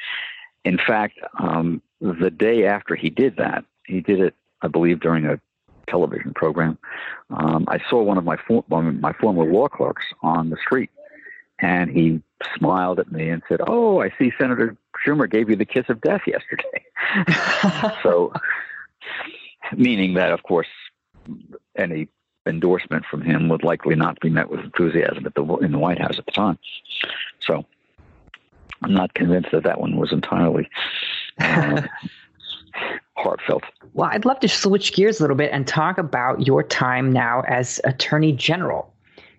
In 0.65 0.79
fact, 0.79 1.19
um, 1.39 1.81
the 2.01 2.31
day 2.31 2.67
after 2.67 2.95
he 2.95 3.09
did 3.09 3.37
that, 3.37 3.65
he 3.87 4.01
did 4.01 4.21
it, 4.21 4.35
I 4.63 4.69
believe, 4.69 5.01
during 5.01 5.25
a 5.27 5.41
television 5.89 6.35
program. 6.35 6.79
Um, 7.31 7.65
I 7.69 7.81
saw 7.89 8.03
one 8.03 8.19
of 8.19 8.25
my 8.25 8.37
for- 8.37 8.65
my 8.69 9.13
former 9.15 9.45
law 9.45 9.69
clerks 9.69 10.05
on 10.23 10.51
the 10.51 10.57
street, 10.57 10.91
and 11.59 11.91
he 11.91 12.21
smiled 12.57 12.99
at 12.99 13.11
me 13.11 13.29
and 13.29 13.43
said, 13.49 13.61
"Oh, 13.67 14.01
I 14.01 14.11
see 14.19 14.33
Senator 14.39 14.77
Schumer 15.05 15.31
gave 15.31 15.49
you 15.49 15.57
the 15.57 15.65
kiss 15.65 15.87
of 15.89 16.01
death 16.01 16.23
yesterday." 16.27 16.85
so, 18.03 18.33
meaning 19.77 20.15
that, 20.15 20.33
of 20.33 20.43
course, 20.43 20.69
any 21.77 22.09
endorsement 22.47 23.05
from 23.11 23.23
him 23.23 23.49
would 23.49 23.65
likely 23.65 23.97
not 23.97 24.21
be 24.21 24.31
met 24.31 24.51
with 24.51 24.61
enthusiasm 24.61 25.27
at 25.27 25.35
the 25.35 25.45
in 25.57 25.73
the 25.73 25.79
White 25.79 26.01
House 26.01 26.19
at 26.19 26.27
the 26.27 26.33
time. 26.33 26.59
So 27.41 27.65
I'm 28.83 28.95
not 28.95 29.15
convinced 29.15 29.51
that 29.53 29.65
that 29.65 29.81
one 29.81 29.97
was 29.97 30.13
entirely 30.13 30.69
uh, 31.41 31.83
heartfelt. 33.17 33.65
Well, 33.95 34.11
I'd 34.13 34.25
love 34.25 34.41
to 34.41 34.49
switch 34.49 34.95
gears 34.95 35.21
a 35.21 35.23
little 35.23 35.37
bit 35.37 35.51
and 35.53 35.67
talk 35.67 35.99
about 35.99 36.47
your 36.47 36.63
time 36.63 37.13
now 37.13 37.43
as 37.49 37.81
Attorney 37.85 38.33
General. 38.33 38.93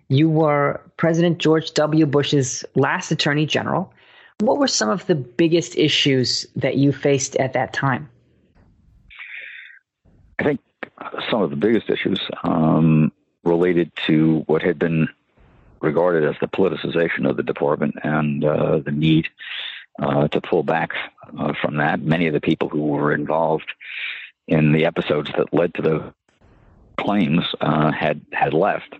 You 0.08 0.28
were 0.30 0.80
President 0.96 1.38
George 1.38 1.72
W. 1.74 2.06
Bush's 2.06 2.64
last 2.74 3.10
Attorney 3.10 3.44
General. 3.44 3.92
What 4.40 4.58
were 4.58 4.68
some 4.68 4.88
of 4.88 5.06
the 5.06 5.14
biggest 5.14 5.76
issues 5.76 6.46
that 6.56 6.76
you 6.76 6.92
faced 6.92 7.36
at 7.36 7.52
that 7.52 7.72
time? 7.72 8.08
I 10.38 10.44
think 10.44 10.60
some 11.30 11.42
of 11.42 11.50
the 11.50 11.56
biggest 11.56 11.90
issues 11.90 12.20
um, 12.44 13.12
related 13.44 13.90
to 14.06 14.44
what 14.46 14.62
had 14.62 14.78
been 14.78 15.08
regarded 15.80 16.24
as 16.24 16.36
the 16.40 16.48
politicization 16.48 17.28
of 17.28 17.36
the 17.36 17.42
department 17.42 17.96
and 18.02 18.44
uh, 18.44 18.78
the 18.78 18.92
need 18.92 19.28
uh, 19.98 20.28
to 20.28 20.40
pull 20.40 20.62
back 20.62 20.92
uh, 21.38 21.52
from 21.60 21.76
that. 21.76 22.00
Many 22.00 22.26
of 22.28 22.32
the 22.32 22.40
people 22.40 22.68
who 22.68 22.86
were 22.86 23.12
involved 23.12 23.70
in 24.46 24.72
the 24.72 24.86
episodes 24.86 25.30
that 25.36 25.52
led 25.52 25.74
to 25.74 25.82
the 25.82 26.14
claims 26.98 27.44
uh, 27.60 27.92
had 27.92 28.20
had 28.32 28.54
left, 28.54 28.94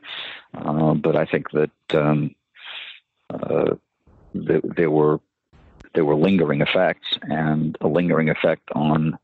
uh, 0.55 0.95
but 0.95 1.17
I 1.17 1.25
think 1.25 1.51
that 1.53 1.71
um, 1.93 2.35
uh, 3.31 3.75
th- 4.33 4.65
there 4.65 4.91
were 4.91 5.21
there 5.95 6.05
were 6.05 6.15
lingering 6.15 6.61
effects 6.61 7.19
and 7.23 7.77
a 7.81 7.89
lingering 7.89 8.29
effect 8.29 8.69
on 8.75 9.19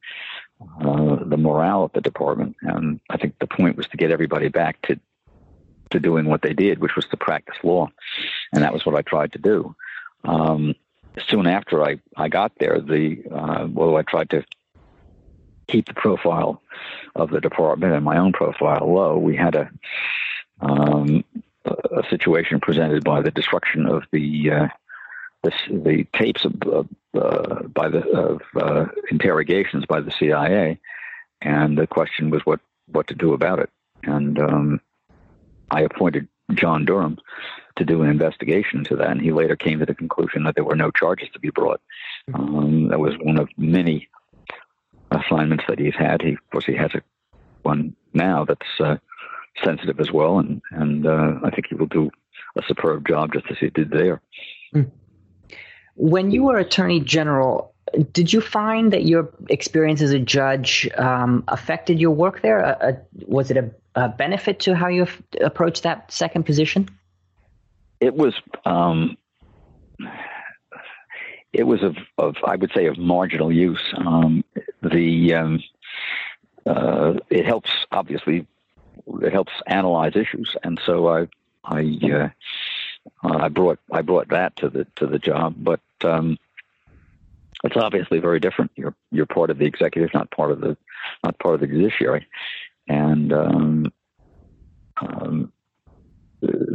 uh, 0.80 1.16
the 1.24 1.36
morale 1.36 1.84
of 1.84 1.92
the 1.92 2.00
department. 2.00 2.56
And 2.62 3.00
I 3.10 3.16
think 3.16 3.38
the 3.38 3.46
point 3.46 3.76
was 3.76 3.86
to 3.88 3.96
get 3.96 4.10
everybody 4.10 4.48
back 4.48 4.80
to 4.82 4.98
to 5.90 6.00
doing 6.00 6.24
what 6.24 6.42
they 6.42 6.54
did, 6.54 6.80
which 6.80 6.96
was 6.96 7.06
to 7.06 7.16
practice 7.16 7.56
law, 7.62 7.88
and 8.52 8.62
that 8.62 8.72
was 8.72 8.84
what 8.84 8.96
I 8.96 9.02
tried 9.02 9.32
to 9.32 9.38
do. 9.38 9.74
Um, 10.24 10.74
soon 11.28 11.46
after 11.46 11.84
I, 11.84 12.00
I 12.16 12.28
got 12.28 12.52
there, 12.58 12.80
the 12.80 13.22
uh, 13.30 13.68
well, 13.70 13.96
I 13.96 14.02
tried 14.02 14.30
to 14.30 14.44
keep 15.68 15.86
the 15.86 15.94
profile 15.94 16.60
of 17.14 17.30
the 17.30 17.40
department 17.40 17.92
and 17.92 18.04
my 18.04 18.18
own 18.18 18.32
profile 18.32 18.92
low. 18.92 19.18
We 19.18 19.36
had 19.36 19.54
a 19.54 19.70
um, 20.60 21.24
a 21.64 22.02
situation 22.10 22.60
presented 22.60 23.04
by 23.04 23.22
the 23.22 23.30
destruction 23.30 23.86
of 23.86 24.04
the 24.12 24.50
uh, 24.50 24.68
the, 25.42 25.52
the 25.70 26.06
tapes 26.18 26.44
of, 26.44 26.54
uh, 27.14 27.62
by 27.64 27.88
the 27.88 28.00
of 28.10 28.40
uh, 28.56 28.86
interrogations 29.10 29.84
by 29.86 30.00
the 30.00 30.10
CIA, 30.10 30.78
and 31.40 31.76
the 31.78 31.86
question 31.86 32.30
was 32.30 32.42
what 32.44 32.60
what 32.90 33.06
to 33.08 33.14
do 33.14 33.32
about 33.32 33.58
it. 33.58 33.70
And 34.02 34.38
um, 34.38 34.80
I 35.70 35.82
appointed 35.82 36.28
John 36.52 36.84
Durham 36.84 37.18
to 37.76 37.84
do 37.84 38.02
an 38.02 38.10
investigation 38.10 38.80
into 38.80 38.96
that, 38.96 39.10
and 39.10 39.20
he 39.20 39.32
later 39.32 39.56
came 39.56 39.80
to 39.80 39.86
the 39.86 39.94
conclusion 39.94 40.44
that 40.44 40.54
there 40.54 40.64
were 40.64 40.76
no 40.76 40.90
charges 40.90 41.28
to 41.32 41.40
be 41.40 41.50
brought. 41.50 41.80
Um, 42.32 42.88
that 42.88 43.00
was 43.00 43.14
one 43.20 43.38
of 43.38 43.48
many 43.56 44.08
assignments 45.10 45.64
that 45.68 45.78
he's 45.78 45.94
had. 45.94 46.22
He, 46.22 46.32
of 46.32 46.50
course, 46.52 46.66
he 46.66 46.74
has 46.74 46.94
a 46.94 47.02
one 47.62 47.96
now 48.12 48.44
that's 48.44 48.80
uh, 48.80 48.96
sensitive 49.62 50.00
as 50.00 50.10
well, 50.10 50.38
and 50.38 50.60
and 50.70 51.06
uh, 51.06 51.34
I 51.44 51.50
think 51.50 51.66
he 51.68 51.74
will 51.74 51.86
do 51.86 52.10
a 52.56 52.62
superb 52.66 53.06
job 53.06 53.32
just 53.32 53.46
as 53.50 53.58
he 53.58 53.70
did 53.70 53.90
there. 53.90 54.20
Mm. 54.74 54.90
When 55.96 56.30
you 56.30 56.44
were 56.44 56.58
Attorney 56.58 57.00
General, 57.00 57.72
did 58.12 58.32
you 58.32 58.40
find 58.40 58.92
that 58.92 59.04
your 59.04 59.30
experience 59.48 60.02
as 60.02 60.10
a 60.10 60.18
judge 60.18 60.88
um, 60.96 61.44
affected 61.48 62.00
your 62.00 62.10
work 62.10 62.42
there? 62.42 62.64
Uh, 62.64 62.72
uh, 62.72 62.92
was 63.26 63.50
it 63.50 63.56
a, 63.56 63.70
a, 63.94 64.08
benefit 64.08 64.58
to 64.60 64.74
how 64.74 64.88
you 64.88 65.02
f- 65.02 65.22
approached 65.40 65.82
that 65.84 66.10
second 66.10 66.44
position? 66.44 66.88
It 68.00 68.14
was. 68.14 68.34
Um, 68.64 69.16
it 71.52 71.64
was 71.64 71.84
of, 71.84 71.96
of, 72.18 72.34
I 72.44 72.56
would 72.56 72.72
say, 72.74 72.86
of 72.86 72.98
marginal 72.98 73.52
use. 73.52 73.94
Um, 73.96 74.44
the 74.82 75.34
um, 75.34 75.62
uh, 76.66 77.14
it 77.30 77.46
helps 77.46 77.70
obviously 77.92 78.46
it 79.06 79.32
helps 79.32 79.52
analyze 79.66 80.16
issues, 80.16 80.56
and 80.62 80.80
so 80.84 81.08
I 81.08 81.28
I 81.64 82.32
uh, 83.22 83.38
I 83.38 83.48
brought 83.48 83.78
I 83.92 84.02
brought 84.02 84.28
that 84.28 84.56
to 84.56 84.68
the 84.68 84.86
to 84.96 85.06
the 85.06 85.18
job, 85.18 85.54
but 85.58 85.80
um, 86.02 86.38
it's 87.64 87.76
obviously 87.76 88.20
very 88.20 88.40
different. 88.40 88.72
You're 88.76 88.94
you're 89.10 89.26
part 89.26 89.50
of 89.50 89.58
the 89.58 89.66
executive, 89.66 90.12
not 90.14 90.30
part 90.30 90.50
of 90.50 90.60
the 90.60 90.76
not 91.22 91.38
part 91.38 91.54
of 91.54 91.60
the 91.60 91.66
judiciary, 91.66 92.26
and 92.88 93.32
um, 93.32 93.92
um, 94.96 95.52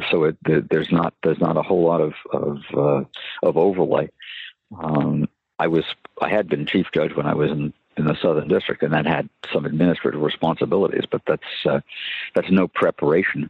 so 0.10 0.26
it, 0.26 0.38
there's 0.70 0.92
not 0.92 1.14
there's 1.24 1.40
not 1.40 1.58
a 1.58 1.62
whole 1.62 1.84
lot 1.84 2.02
of 2.02 2.14
of, 2.32 2.58
uh, 2.74 3.04
of 3.44 3.58
overlay. 3.58 4.10
Um, 4.78 5.28
I 5.58 5.68
was 5.68 5.86
I 6.22 6.30
had 6.30 6.48
been 6.48 6.66
chief 6.66 6.88
judge 6.94 7.16
when 7.16 7.26
I 7.26 7.34
was 7.34 7.52
in, 7.52 7.74
in 8.00 8.06
the 8.06 8.16
Southern 8.22 8.48
District, 8.48 8.82
and 8.82 8.94
that 8.94 9.06
had 9.06 9.30
some 9.54 9.66
administrative 9.66 10.22
responsibilities, 10.22 11.04
but 11.10 11.22
that's 11.28 11.44
uh, 11.66 11.82
that's 12.34 12.50
no 12.50 12.68
preparation 12.68 13.50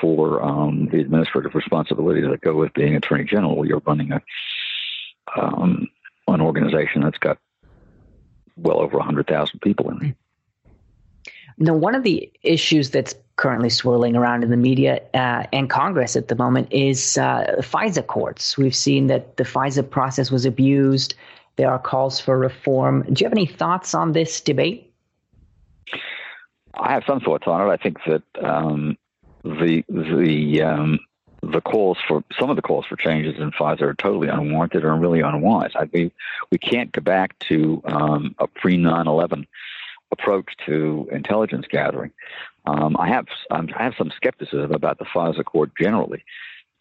for 0.00 0.42
um, 0.42 0.88
the 0.92 1.00
administrative 1.00 1.54
responsibilities 1.54 2.26
that 2.30 2.40
go 2.42 2.54
with 2.54 2.72
being 2.74 2.94
Attorney 2.94 3.24
General. 3.24 3.66
You're 3.66 3.82
running 3.86 4.12
a 4.12 4.22
um, 5.36 5.88
an 6.28 6.40
organization 6.40 7.02
that's 7.02 7.18
got 7.18 7.38
well 8.56 8.80
over 8.80 8.96
100,000 8.98 9.60
people 9.60 9.90
in 9.90 10.06
it. 10.06 10.16
Now, 11.58 11.74
one 11.74 11.94
of 11.94 12.04
the 12.04 12.30
issues 12.42 12.90
that's 12.90 13.14
currently 13.36 13.70
swirling 13.70 14.14
around 14.14 14.44
in 14.44 14.50
the 14.50 14.56
media 14.56 15.00
uh, 15.14 15.44
and 15.52 15.70
Congress 15.70 16.16
at 16.16 16.28
the 16.28 16.36
moment 16.36 16.68
is 16.72 17.18
uh, 17.18 17.56
FISA 17.60 18.06
courts. 18.06 18.58
We've 18.58 18.74
seen 18.74 19.06
that 19.08 19.36
the 19.36 19.44
FISA 19.44 19.88
process 19.88 20.30
was 20.30 20.44
abused. 20.44 21.14
There 21.58 21.70
are 21.70 21.78
calls 21.80 22.20
for 22.20 22.38
reform. 22.38 23.02
Do 23.02 23.20
you 23.20 23.26
have 23.26 23.32
any 23.32 23.44
thoughts 23.44 23.92
on 23.92 24.12
this 24.12 24.40
debate? 24.40 24.94
I 26.74 26.92
have 26.92 27.02
some 27.04 27.18
thoughts 27.18 27.48
on 27.48 27.68
it. 27.68 27.72
I 27.72 27.76
think 27.76 27.98
that 28.06 28.22
um, 28.40 28.96
the 29.42 29.84
the 29.88 30.62
um, 30.62 31.00
the 31.42 31.60
calls 31.60 31.98
for 32.06 32.22
some 32.38 32.48
of 32.48 32.54
the 32.54 32.62
calls 32.62 32.86
for 32.86 32.94
changes 32.94 33.40
in 33.40 33.50
FISA 33.50 33.82
are 33.82 33.94
totally 33.94 34.28
unwarranted 34.28 34.84
and 34.84 35.00
really 35.00 35.20
unwise. 35.20 35.72
I 35.74 35.88
mean, 35.92 36.12
we 36.52 36.58
can't 36.58 36.92
go 36.92 37.00
back 37.00 37.36
to 37.48 37.82
um, 37.86 38.36
a 38.38 38.46
pre 38.46 38.76
9/11 38.76 39.44
approach 40.12 40.52
to 40.66 41.08
intelligence 41.10 41.66
gathering. 41.68 42.12
Um, 42.66 42.96
I 42.96 43.08
have 43.08 43.26
I 43.50 43.64
have 43.82 43.94
some 43.98 44.12
skepticism 44.14 44.70
about 44.72 45.00
the 45.00 45.06
FISA 45.06 45.44
court 45.44 45.72
generally. 45.76 46.22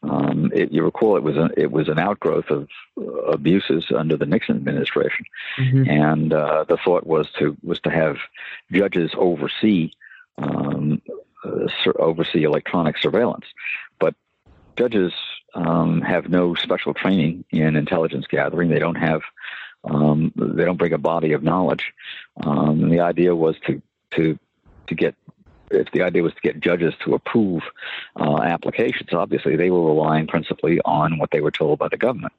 Um, 0.10 0.52
it, 0.54 0.72
you 0.72 0.84
recall 0.84 1.18
it 1.18 1.24
was 1.24 1.38
a, 1.38 1.50
it 1.58 1.72
was 1.72 1.90
an 1.90 2.00
outgrowth 2.00 2.50
of 2.50 2.68
uh, 3.00 3.04
abuses 3.04 3.86
under 3.96 4.18
the 4.18 4.26
Nixon 4.26 4.56
administration, 4.56 5.26
mm-hmm. 5.58 5.90
and 5.90 6.34
uh, 6.34 6.66
the 6.68 6.78
thought 6.78 7.06
was 7.06 7.28
to 7.40 7.58
was 7.64 7.80
to 7.82 7.90
have 7.90 8.18
judges 8.72 9.12
oversee 9.18 9.92
um, 10.38 11.02
uh, 11.44 11.68
oversee 12.00 12.44
electronic 12.44 12.98
surveillance. 12.98 13.46
But 14.00 14.16
judges 14.78 15.14
um, 15.54 16.02
have 16.02 16.30
no 16.30 16.56
special 16.56 16.94
training 16.94 17.44
in 17.50 17.76
intelligence 17.76 18.28
gathering. 18.28 18.70
They 18.70 18.80
don't 18.80 18.96
have 18.96 19.22
um, 19.84 20.32
they 20.36 20.66
don't 20.66 20.78
bring 20.78 20.94
a 20.94 20.98
body 20.98 21.34
of 21.34 21.44
knowledge. 21.44 21.94
Um, 22.44 22.84
and 22.84 22.92
the 22.92 23.02
idea 23.02 23.36
was 23.36 23.56
to 23.66 23.82
to 24.12 24.40
to 24.88 24.96
get 24.96 25.16
if 25.72 25.92
the 25.92 26.02
idea 26.02 26.24
was 26.24 26.34
to 26.34 26.42
get 26.42 26.60
judges 26.60 26.94
to 27.04 27.14
approve 27.14 27.64
uh, 28.20 28.42
applications, 28.42 29.14
obviously 29.14 29.56
they 29.56 29.70
were 29.70 29.86
relying 29.86 30.28
principally 30.28 30.80
on 30.86 31.18
what 31.18 31.32
they 31.32 31.42
were 31.42 31.52
told 31.52 31.80
by 31.80 31.88
the 31.88 31.98
government. 31.98 32.34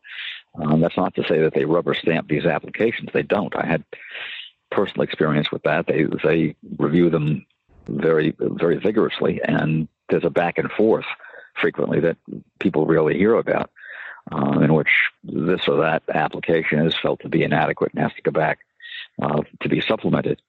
Um, 0.55 0.81
that's 0.81 0.97
not 0.97 1.15
to 1.15 1.25
say 1.29 1.39
that 1.41 1.55
they 1.55 1.65
rubber 1.65 1.95
stamp 1.95 2.29
these 2.29 2.47
applications. 2.47 3.11
They 3.13 3.23
don't. 3.23 3.55
I 3.57 3.67
had 3.67 3.85
personal 4.71 5.03
experience 5.03 5.51
with 5.51 5.63
that. 5.63 5.87
They 5.87 6.05
they 6.25 6.57
review 6.79 7.11
them 7.11 7.47
very 7.89 8.35
very 8.39 8.79
vigorously, 8.79 9.41
and 9.45 9.89
there's 10.09 10.25
a 10.25 10.31
back 10.31 10.59
and 10.59 10.71
forth 10.73 11.07
frequently 11.61 12.01
that 12.01 12.17
people 12.61 12.87
rarely 12.87 13.17
hear 13.17 13.35
about, 13.35 13.71
uh, 14.33 14.61
in 14.61 14.73
which 14.75 15.11
this 15.23 15.67
or 15.69 15.79
that 15.79 16.03
application 16.15 16.87
is 16.87 16.95
felt 17.01 17.21
to 17.21 17.29
be 17.29 17.43
inadequate 17.43 17.93
and 17.93 18.03
has 18.03 18.15
to 18.15 18.23
go 18.23 18.31
back 18.31 18.61
uh, 19.23 19.43
to 19.61 19.69
be 19.69 19.81
supplemented. 19.81 20.41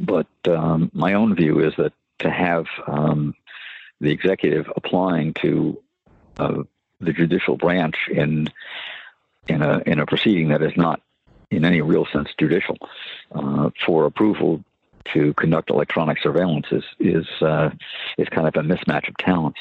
But 0.00 0.28
um, 0.48 0.90
my 0.94 1.12
own 1.12 1.34
view 1.34 1.60
is 1.60 1.74
that 1.76 1.92
to 2.20 2.30
have 2.30 2.66
um, 2.86 3.34
the 4.00 4.10
executive 4.10 4.66
applying 4.74 5.34
to 5.34 5.80
uh, 6.38 6.62
the 7.00 7.12
judicial 7.12 7.56
branch 7.56 7.96
in 8.10 8.48
in 9.48 9.62
a 9.62 9.82
in 9.86 9.98
a 9.98 10.06
proceeding 10.06 10.48
that 10.48 10.62
is 10.62 10.72
not 10.76 11.00
in 11.50 11.64
any 11.64 11.80
real 11.80 12.06
sense 12.12 12.28
judicial 12.38 12.76
uh, 13.32 13.70
for 13.84 14.06
approval 14.06 14.64
to 15.12 15.34
conduct 15.34 15.70
electronic 15.70 16.18
surveillance 16.22 16.66
is 16.70 16.84
is 16.98 17.26
uh, 17.42 17.70
is 18.18 18.28
kind 18.28 18.46
of 18.46 18.56
a 18.56 18.60
mismatch 18.60 19.08
of 19.08 19.16
talents. 19.18 19.58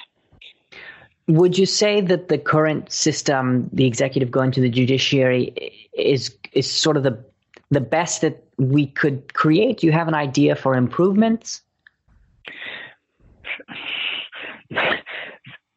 Would 1.27 1.57
you 1.57 1.65
say 1.65 2.01
that 2.01 2.27
the 2.29 2.39
current 2.39 2.91
system, 2.91 3.69
the 3.71 3.85
executive 3.85 4.31
going 4.31 4.51
to 4.51 4.61
the 4.61 4.69
judiciary, 4.69 5.73
is 5.93 6.35
is 6.53 6.69
sort 6.69 6.97
of 6.97 7.03
the 7.03 7.23
the 7.71 7.81
best 7.81 8.21
that 8.21 8.43
we 8.57 8.87
could 8.87 9.33
create? 9.33 9.79
Do 9.79 9.87
you 9.87 9.93
have 9.93 10.07
an 10.07 10.15
idea 10.15 10.55
for 10.55 10.75
improvements? 10.75 11.61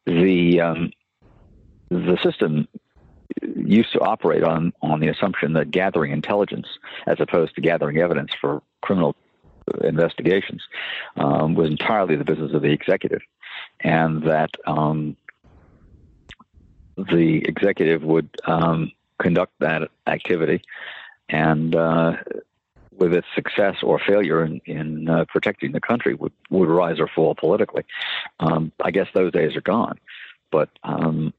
The 0.05 0.61
um, 0.61 0.91
the 1.89 2.17
system 2.21 2.67
used 3.55 3.91
to 3.93 3.99
operate 3.99 4.43
on 4.43 4.73
on 4.81 4.99
the 4.99 5.07
assumption 5.07 5.53
that 5.53 5.71
gathering 5.71 6.11
intelligence, 6.11 6.67
as 7.07 7.19
opposed 7.19 7.55
to 7.55 7.61
gathering 7.61 7.97
evidence 7.97 8.31
for 8.39 8.61
criminal 8.81 9.15
investigations 9.83 10.61
um, 11.15 11.55
was 11.55 11.69
entirely 11.69 12.15
the 12.15 12.25
business 12.25 12.53
of 12.53 12.61
the 12.61 12.71
executive, 12.71 13.21
and 13.79 14.23
that 14.23 14.51
um, 14.67 15.15
the 16.97 17.43
executive 17.45 18.03
would 18.03 18.29
um, 18.45 18.91
conduct 19.19 19.53
that 19.59 19.89
activity, 20.07 20.61
and 21.33 21.75
uh, 21.75 22.13
with 22.95 23.11
its 23.11 23.27
success 23.33 23.77
or 23.81 23.99
failure 23.99 24.45
in, 24.45 24.61
in 24.65 25.09
uh, 25.09 25.25
protecting 25.27 25.71
the 25.71 25.81
country 25.81 26.13
would, 26.13 26.31
would 26.51 26.69
rise 26.69 26.99
or 26.99 27.07
fall 27.07 27.33
politically. 27.33 27.83
Um, 28.39 28.71
I 28.83 28.91
guess 28.91 29.07
those 29.15 29.31
days 29.31 29.55
are 29.55 29.61
gone, 29.61 29.97
but 30.51 30.69
um, 30.83 31.33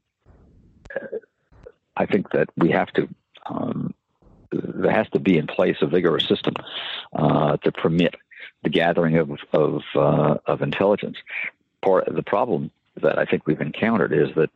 I 1.95 2.05
think 2.05 2.31
that 2.31 2.49
we 2.57 2.71
have 2.71 2.91
to 2.93 3.07
um, 3.45 3.93
there 4.51 4.91
has 4.91 5.09
to 5.11 5.19
be 5.19 5.37
in 5.37 5.47
place 5.47 5.77
a 5.81 5.87
vigorous 5.87 6.27
system 6.27 6.55
uh, 7.13 7.57
to 7.57 7.71
permit 7.71 8.15
the 8.63 8.69
gathering 8.69 9.17
of 9.17 9.31
of, 9.53 9.81
uh, 9.95 10.35
of 10.45 10.61
intelligence. 10.61 11.17
Part 11.81 12.13
the 12.13 12.23
problem 12.23 12.69
that 13.01 13.17
I 13.17 13.25
think 13.25 13.47
we've 13.47 13.61
encountered 13.61 14.11
is 14.11 14.35
that 14.35 14.49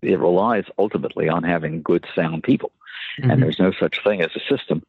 it 0.00 0.18
relies 0.18 0.64
ultimately 0.78 1.28
on 1.28 1.42
having 1.42 1.82
good, 1.82 2.04
sound 2.14 2.42
people, 2.42 2.72
mm-hmm. 3.18 3.30
and 3.30 3.42
there's 3.42 3.58
no 3.58 3.72
such 3.72 4.02
thing 4.04 4.22
as 4.22 4.30
a 4.34 4.54
system 4.54 4.82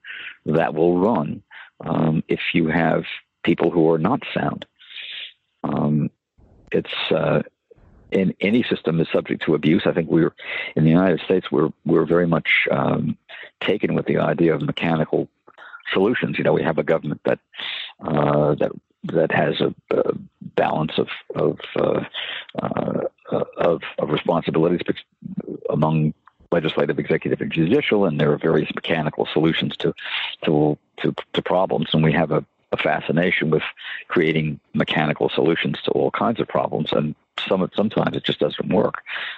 that 0.46 0.74
will 0.74 1.00
run 1.00 1.44
um, 1.82 2.24
if 2.28 2.42
you 2.54 2.68
have 2.68 3.04
people 3.44 3.72
who 3.72 3.90
are 3.92 3.98
not 3.98 4.22
sound. 4.34 4.66
Um, 5.64 6.10
it's 6.72 7.12
uh, 7.12 7.44
in 8.12 8.34
any 8.40 8.64
system 8.64 9.00
is 9.00 9.08
subject 9.12 9.44
to 9.44 9.56
abuse. 9.56 9.84
I 9.86 9.92
think 9.92 10.10
we're 10.10 10.34
in 10.76 10.84
the 10.84 10.90
United 10.90 11.22
States. 11.22 11.52
We're 11.52 11.72
we're 11.86 12.06
very 12.06 12.28
much 12.28 12.50
um, 12.72 13.18
taken 13.62 13.96
with 13.96 14.06
the 14.06 14.18
idea 14.18 14.54
of 14.54 14.62
mechanical 14.62 15.30
solutions. 15.92 16.38
You 16.38 16.44
know, 16.44 16.54
we 16.54 16.64
have 16.64 16.78
a 16.78 16.84
government 16.84 17.22
that 17.26 17.40
uh, 18.02 18.56
that 18.56 18.72
that 19.06 19.32
has 19.32 19.60
a, 19.60 19.74
a 19.96 20.14
balance 20.56 20.94
of 20.98 21.08
of, 21.36 21.60
uh, 21.76 22.04
uh, 22.62 23.44
of 23.58 23.82
of 23.98 24.10
responsibilities 24.10 24.82
among 25.70 26.14
legislative, 26.54 27.00
executive, 27.00 27.42
and 27.42 27.52
judicial, 27.52 28.06
and 28.06 28.20
there 28.20 28.32
are 28.32 28.38
various 28.38 28.72
mechanical 28.76 29.28
solutions 29.34 29.76
to 29.78 29.94
to 30.46 30.78
to, 31.02 31.14
to 31.34 31.42
problems, 31.42 31.90
and 31.94 32.04
we 32.04 32.14
have 32.14 32.32
a, 32.32 32.46
a 32.72 32.78
fascination 32.78 33.50
with 33.50 33.64
creating 34.08 34.60
mechanical 34.74 35.30
solutions 35.30 35.78
to 35.86 35.92
all 35.92 36.12
kinds 36.12 36.40
of 36.40 36.48
problems, 36.48 36.92
and 36.92 37.16
some 37.48 37.70
sometimes 37.76 38.16
it 38.16 38.24
just 38.24 38.40
doesn't 38.40 38.70
work. 38.70 38.98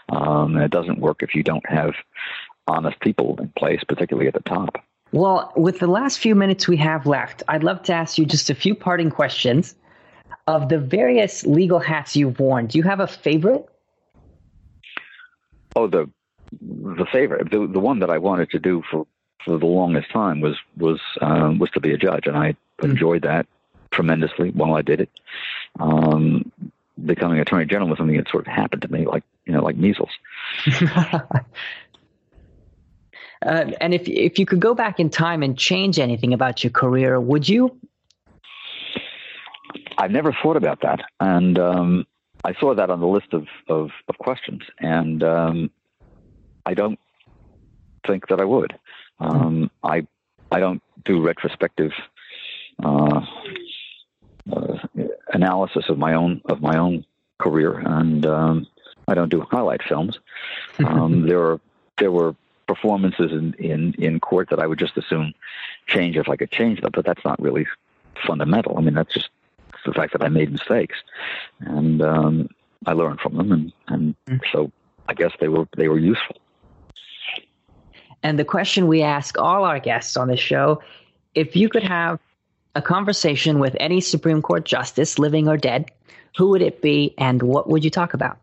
Um, 0.09 0.55
and 0.55 0.63
it 0.63 0.71
doesn't 0.71 0.99
work 0.99 1.23
if 1.23 1.33
you 1.33 1.43
don't 1.43 1.67
have 1.79 1.93
honest 2.67 2.99
people 2.99 3.35
in 3.39 3.49
place, 3.57 3.83
particularly 3.87 4.27
at 4.27 4.33
the 4.33 4.41
top. 4.57 4.71
Well, 5.11 5.53
with 5.55 5.79
the 5.79 5.87
last 5.87 6.19
few 6.19 6.35
minutes 6.35 6.67
we 6.67 6.77
have 6.77 7.05
left, 7.05 7.43
I'd 7.47 7.63
love 7.63 7.81
to 7.83 7.93
ask 7.93 8.17
you 8.17 8.25
just 8.25 8.49
a 8.49 8.55
few 8.55 8.75
parting 8.75 9.09
questions. 9.09 9.75
Of 10.47 10.69
the 10.69 10.77
various 10.77 11.43
legal 11.45 11.79
hats 11.79 12.15
you've 12.15 12.39
worn, 12.39 12.67
do 12.67 12.77
you 12.77 12.83
have 12.83 12.99
a 12.99 13.07
favorite? 13.07 13.65
Oh, 15.75 15.87
the 15.87 16.07
the 16.61 17.05
favorite, 17.11 17.51
the 17.51 17.67
the 17.67 17.79
one 17.79 17.99
that 17.99 18.09
I 18.09 18.17
wanted 18.17 18.49
to 18.51 18.59
do 18.59 18.83
for 18.89 19.05
for 19.43 19.57
the 19.57 19.65
longest 19.65 20.11
time 20.11 20.41
was 20.41 20.57
was 20.77 20.99
um, 21.21 21.59
was 21.59 21.69
to 21.71 21.79
be 21.79 21.93
a 21.93 21.97
judge, 21.97 22.27
and 22.27 22.37
I 22.37 22.55
enjoyed 22.81 23.23
that 23.23 23.47
tremendously 23.91 24.51
while 24.51 24.75
I 24.75 24.81
did 24.81 25.01
it. 25.01 25.09
Um, 25.79 26.51
becoming 27.03 27.39
attorney 27.39 27.65
general 27.65 27.89
was 27.89 27.97
something 27.97 28.17
that 28.17 28.29
sort 28.29 28.47
of 28.47 28.53
happened 28.53 28.81
to 28.83 28.91
me, 28.91 29.05
like 29.05 29.23
you 29.45 29.53
know, 29.53 29.63
like 29.63 29.77
measles. 29.77 30.09
Uh, 30.81 31.19
and 33.81 33.93
if 33.93 34.07
if 34.07 34.39
you 34.39 34.45
could 34.45 34.59
go 34.59 34.73
back 34.73 34.99
in 34.99 35.09
time 35.09 35.43
and 35.43 35.57
change 35.57 35.99
anything 35.99 36.33
about 36.33 36.63
your 36.63 36.71
career, 36.71 37.19
would 37.19 37.47
you? 37.47 37.75
I've 39.97 40.11
never 40.11 40.35
thought 40.41 40.57
about 40.57 40.81
that, 40.81 41.01
and 41.19 41.57
um, 41.57 42.07
I 42.43 42.53
saw 42.53 42.73
that 42.75 42.89
on 42.89 42.99
the 42.99 43.07
list 43.07 43.33
of 43.33 43.47
of, 43.67 43.91
of 44.07 44.17
questions, 44.17 44.61
and 44.79 45.23
um, 45.23 45.71
I 46.65 46.73
don't 46.73 46.99
think 48.07 48.27
that 48.27 48.39
I 48.39 48.45
would. 48.45 48.77
Um, 49.19 49.71
I 49.83 50.05
I 50.51 50.59
don't 50.59 50.81
do 51.03 51.21
retrospective 51.21 51.91
uh, 52.83 53.21
uh, 54.51 54.77
analysis 55.33 55.85
of 55.89 55.97
my 55.97 56.13
own 56.13 56.41
of 56.45 56.61
my 56.61 56.77
own 56.77 57.05
career, 57.39 57.79
and 57.79 58.25
um, 58.25 58.67
I 59.07 59.13
don't 59.13 59.29
do 59.29 59.41
highlight 59.41 59.81
films. 59.83 60.19
Um, 60.79 61.25
there 61.27 61.39
were 61.39 61.59
there 61.97 62.11
were 62.11 62.35
performances 62.67 63.31
in, 63.31 63.53
in 63.53 63.93
in 63.97 64.19
court 64.19 64.49
that 64.49 64.59
I 64.59 64.67
would 64.67 64.79
just 64.79 64.97
assume 64.97 65.33
change 65.87 66.17
if 66.17 66.29
I 66.29 66.35
could 66.35 66.51
change 66.51 66.81
them, 66.81 66.91
but 66.93 67.05
that's 67.05 67.23
not 67.23 67.41
really 67.41 67.65
fundamental. 68.25 68.77
I 68.77 68.81
mean, 68.81 68.93
that's 68.93 69.13
just 69.13 69.29
the 69.85 69.93
fact 69.93 70.13
that 70.13 70.23
I 70.23 70.29
made 70.29 70.51
mistakes, 70.51 70.97
and 71.59 72.01
um, 72.01 72.49
I 72.85 72.93
learned 72.93 73.19
from 73.19 73.37
them, 73.37 73.51
and 73.51 73.73
and 73.87 74.15
mm. 74.27 74.41
so 74.51 74.71
I 75.07 75.13
guess 75.13 75.31
they 75.39 75.47
were 75.47 75.67
they 75.77 75.87
were 75.87 75.99
useful. 75.99 76.37
And 78.25 78.39
the 78.39 78.43
question 78.43 78.87
we 78.87 79.03
ask 79.03 79.37
all 79.37 79.65
our 79.65 79.79
guests 79.79 80.17
on 80.17 80.29
this 80.29 80.39
show: 80.39 80.81
if 81.35 81.55
you 81.55 81.69
could 81.69 81.83
have 81.83 82.19
a 82.73 82.81
conversation 82.81 83.59
with 83.59 83.77
any 83.79 84.01
Supreme 84.01 84.41
Court 84.41 84.65
justice, 84.65 85.19
living 85.19 85.47
or 85.47 85.57
dead, 85.57 85.91
who 86.35 86.49
would 86.49 86.63
it 86.63 86.81
be, 86.81 87.13
and 87.19 87.43
what 87.43 87.69
would 87.69 87.83
you 87.83 87.91
talk 87.91 88.15
about? 88.15 88.39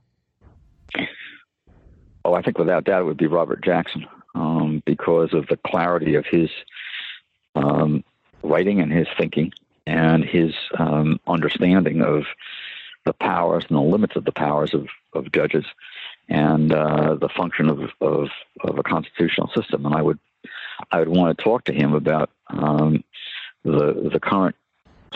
Oh, 2.24 2.34
I 2.34 2.42
think 2.42 2.58
without 2.58 2.84
doubt 2.84 3.00
it 3.00 3.06
would 3.06 3.16
be 3.16 3.26
Robert 3.26 3.64
Jackson 3.64 4.06
um, 4.36 4.84
because 4.86 5.34
of 5.34 5.48
the 5.48 5.56
clarity 5.66 6.14
of 6.14 6.26
his 6.26 6.48
um, 7.56 8.04
writing 8.44 8.80
and 8.80 8.92
his 8.92 9.08
thinking 9.18 9.52
and 9.84 10.24
his 10.24 10.54
um, 10.78 11.18
understanding 11.26 12.02
of 12.02 12.22
the 13.04 13.14
powers 13.14 13.64
and 13.68 13.76
the 13.76 13.82
limits 13.82 14.14
of 14.14 14.26
the 14.26 14.30
powers 14.30 14.74
of, 14.74 14.86
of 15.12 15.32
judges 15.32 15.64
and 16.32 16.72
uh, 16.72 17.14
the 17.16 17.28
function 17.28 17.68
of, 17.68 17.80
of, 18.00 18.28
of 18.62 18.78
a 18.78 18.82
constitutional 18.82 19.48
system. 19.54 19.84
And 19.84 19.94
I 19.94 20.00
would 20.00 20.18
I 20.90 20.98
would 20.98 21.08
want 21.08 21.36
to 21.36 21.44
talk 21.44 21.64
to 21.64 21.74
him 21.74 21.94
about 21.94 22.30
um, 22.48 23.04
the 23.64 24.08
the 24.10 24.18
current 24.18 24.56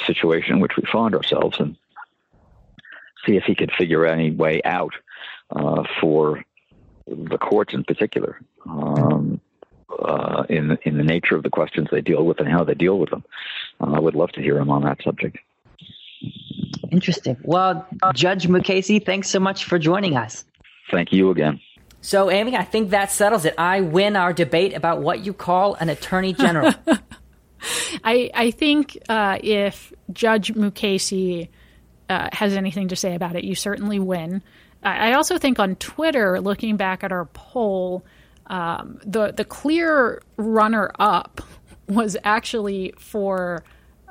situation 0.05 0.57
in 0.57 0.61
which 0.61 0.77
we 0.77 0.83
find 0.93 1.15
ourselves 1.15 1.59
and 1.59 1.75
see 3.25 3.37
if 3.37 3.45
he 3.45 3.55
could 3.55 3.73
figure 3.73 4.07
any 4.07 4.31
way 4.31 4.61
out 4.65 4.93
uh, 5.51 5.85
for 6.01 6.45
the 7.07 7.39
courts 7.39 7.73
in 7.73 7.83
particular 7.83 8.39
um, 8.69 9.41
uh, 9.99 10.45
in 10.51 10.77
in 10.83 10.99
the 10.99 11.05
nature 11.05 11.35
of 11.35 11.43
the 11.43 11.51
questions 11.51 11.89
they 11.91 12.03
deal 12.03 12.27
with 12.27 12.41
and 12.41 12.49
how 12.49 12.63
they 12.63 12.75
deal 12.75 12.99
with 12.99 13.09
them. 13.09 13.25
Uh, 13.81 13.93
I 13.93 14.01
would 14.01 14.15
love 14.15 14.33
to 14.33 14.43
hear 14.43 14.59
him 14.59 14.71
on 14.71 14.83
that 14.83 15.03
subject. 15.03 15.39
Interesting. 16.93 17.39
Well, 17.43 17.87
Judge 18.15 18.47
Mukasey, 18.47 19.05
thanks 19.05 19.29
so 19.31 19.41
much 19.41 19.65
for 19.65 19.79
joining 19.79 20.17
us. 20.17 20.45
Thank 20.91 21.13
you 21.13 21.31
again. 21.31 21.61
So, 22.01 22.31
Amy, 22.31 22.57
I 22.57 22.63
think 22.63 22.91
that 22.91 23.11
settles 23.11 23.45
it. 23.45 23.55
I 23.59 23.81
win 23.81 24.15
our 24.15 24.33
debate 24.33 24.75
about 24.75 25.03
what 25.03 25.25
you 25.25 25.33
call 25.33 25.75
an 25.75 25.89
attorney 25.89 26.35
general. 26.35 26.73
I 28.05 28.31
I 28.35 28.51
think 28.51 28.99
uh, 29.09 29.39
if 29.43 29.93
Judge 30.13 30.55
Mukasey 30.55 31.49
uh, 32.09 32.29
has 32.33 32.55
anything 32.55 32.89
to 32.89 32.97
say 32.97 33.15
about 33.15 33.37
it, 33.37 33.45
you 33.45 33.55
certainly 33.55 33.99
win. 33.99 34.43
I 34.83 35.15
also 35.15 35.37
think 35.37 35.59
on 35.59 35.75
Twitter, 35.77 36.41
looking 36.41 36.77
back 36.77 37.03
at 37.03 37.11
our 37.11 37.25
poll, 37.25 38.05
um, 38.47 39.01
the 39.05 39.33
the 39.33 39.45
clear 39.45 40.23
runner 40.37 40.93
up 40.99 41.41
was 41.89 42.17
actually 42.23 42.95
for 42.99 43.65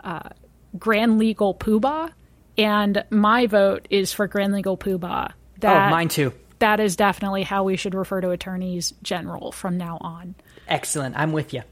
uh, 0.03 0.29
Grand 0.77 1.17
Legal 1.17 1.53
Poobah, 1.53 2.11
and 2.57 3.05
my 3.09 3.47
vote 3.47 3.87
is 3.89 4.11
for 4.11 4.27
Grand 4.27 4.51
Legal 4.53 4.77
Poobah. 4.77 5.31
That, 5.59 5.87
oh, 5.87 5.89
mine 5.89 6.09
too. 6.09 6.33
That 6.59 6.79
is 6.79 6.95
definitely 6.95 7.43
how 7.43 7.63
we 7.63 7.75
should 7.75 7.93
refer 7.93 8.21
to 8.21 8.31
attorneys 8.31 8.93
general 9.03 9.51
from 9.51 9.77
now 9.77 9.97
on. 10.01 10.35
Excellent. 10.67 11.15
I'm 11.17 11.31
with 11.31 11.53
you. 11.53 11.63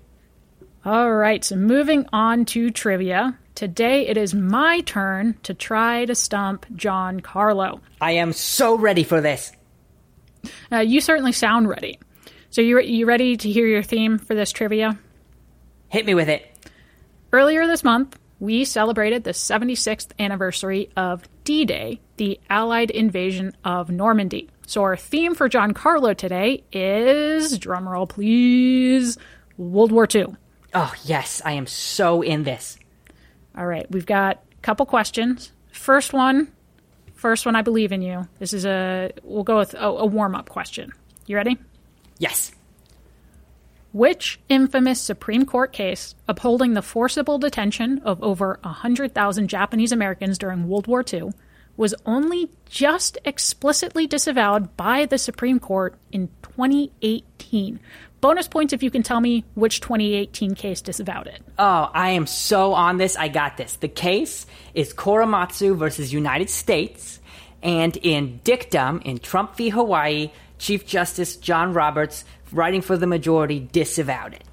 All 0.86 1.13
right, 1.13 1.41
so 1.43 1.56
moving 1.56 2.06
on 2.12 2.43
to 2.46 2.69
trivia. 2.69 3.39
Today 3.56 4.08
it 4.08 4.17
is 4.17 4.34
my 4.34 4.82
turn 4.82 5.38
to 5.43 5.54
try 5.54 6.04
to 6.06 6.13
stump 6.13 6.65
Giancarlo. 6.76 7.80
I 8.02 8.12
am 8.12 8.34
so 8.34 8.78
ready 8.78 9.04
for 9.04 9.22
this. 9.22 9.54
Uh, 10.69 10.80
you 10.80 11.00
certainly 11.00 11.32
sound 11.32 11.69
ready. 11.69 12.00
So 12.50 12.62
you 12.62 12.82
you 12.82 13.06
ready 13.06 13.38
to 13.38 13.50
hear 13.50 13.65
your 13.65 13.82
theme 13.82 14.17
for 14.17 14.36
this 14.36 14.52
trivia? 14.52 15.00
Hit 15.88 16.06
me 16.06 16.15
with 16.15 16.28
it. 16.28 16.50
Earlier 17.32 17.65
this 17.65 17.84
month, 17.84 18.19
we 18.39 18.65
celebrated 18.65 19.24
the 19.24 19.32
76th 19.32 20.12
anniversary 20.19 20.89
of 20.98 21.24
D-Day, 21.46 22.02
the 22.17 22.39
Allied 22.50 22.91
invasion 22.91 23.56
of 23.63 23.89
Normandy. 23.89 24.50
So 24.65 24.82
our 24.84 24.95
theme 24.95 25.36
for 25.36 25.49
Giancarlo 25.49 26.15
today 26.15 26.63
is 26.71 27.60
drumroll 27.60 28.08
please, 28.08 29.17
World 29.58 29.91
War 29.91 30.08
II. 30.13 30.28
Oh, 30.73 30.93
yes, 31.04 31.41
I 31.45 31.54
am 31.54 31.67
so 31.67 32.21
in 32.21 32.43
this. 32.43 32.78
All 33.56 33.65
right, 33.65 33.89
we've 33.91 34.06
got 34.06 34.43
a 34.58 34.62
couple 34.62 34.86
questions. 34.86 35.52
First 35.71 36.13
one, 36.13 36.52
first 37.13 37.45
one, 37.45 37.56
I 37.56 37.62
believe 37.62 37.91
in 37.91 38.02
you. 38.02 38.28
This 38.39 38.54
is 38.54 38.65
a, 38.65 39.12
we'll 39.23 39.43
go 39.43 39.58
with 39.58 39.73
a, 39.76 39.86
a 39.86 40.06
warm 40.06 40.34
up 40.34 40.49
question. 40.49 40.91
You 41.28 41.36
ready? 41.36 41.58
Yes. 42.17 42.52
Which 43.91 44.39
infamous 44.49 44.99
Supreme 44.99 45.45
Court 45.45 45.71
case 45.71 46.15
upholding 46.28 46.73
the 46.73 46.82
forcible 46.82 47.38
detention 47.38 47.99
of 47.99 48.23
over 48.23 48.60
100,000 48.63 49.47
Japanese 49.47 49.91
Americans 49.91 50.39
during 50.39 50.67
World 50.67 50.88
War 50.88 51.04
II 51.12 51.32
was 51.76 51.96
only 52.06 52.50
just 52.66 53.18
explicitly 53.26 54.08
disavowed 54.08 54.78
by 54.78 55.06
the 55.06 55.18
Supreme 55.18 55.60
Court 55.60 55.96
in 56.12 56.30
2018 56.44 57.80
Bonus 58.24 58.48
points 58.48 58.72
if 58.72 58.82
you 58.82 58.90
can 58.90 59.04
tell 59.04 59.20
me 59.20 59.44
which 59.54 59.82
2018 59.82 60.56
case 60.56 60.80
disavowed 60.80 61.28
it. 61.28 61.44
Oh, 61.60 61.92
I 61.94 62.12
am 62.12 62.26
so 62.26 62.74
on 62.74 62.96
this. 62.96 63.18
I 63.18 63.28
got 63.28 63.58
this. 63.58 63.76
The 63.76 63.90
case 63.90 64.46
is 64.74 64.94
Korematsu 64.94 65.76
versus 65.76 66.14
United 66.14 66.50
States. 66.50 67.20
And 67.62 67.98
in 67.98 68.40
dictum, 68.46 69.02
in 69.04 69.18
Trump 69.18 69.58
v. 69.58 69.68
Hawaii, 69.68 70.32
Chief 70.58 70.88
Justice 70.88 71.36
John 71.36 71.74
Roberts, 71.74 72.24
writing 72.54 72.82
for 72.82 72.96
the 72.96 73.08
majority, 73.08 73.60
disavowed 73.60 74.36
it. 74.36 74.46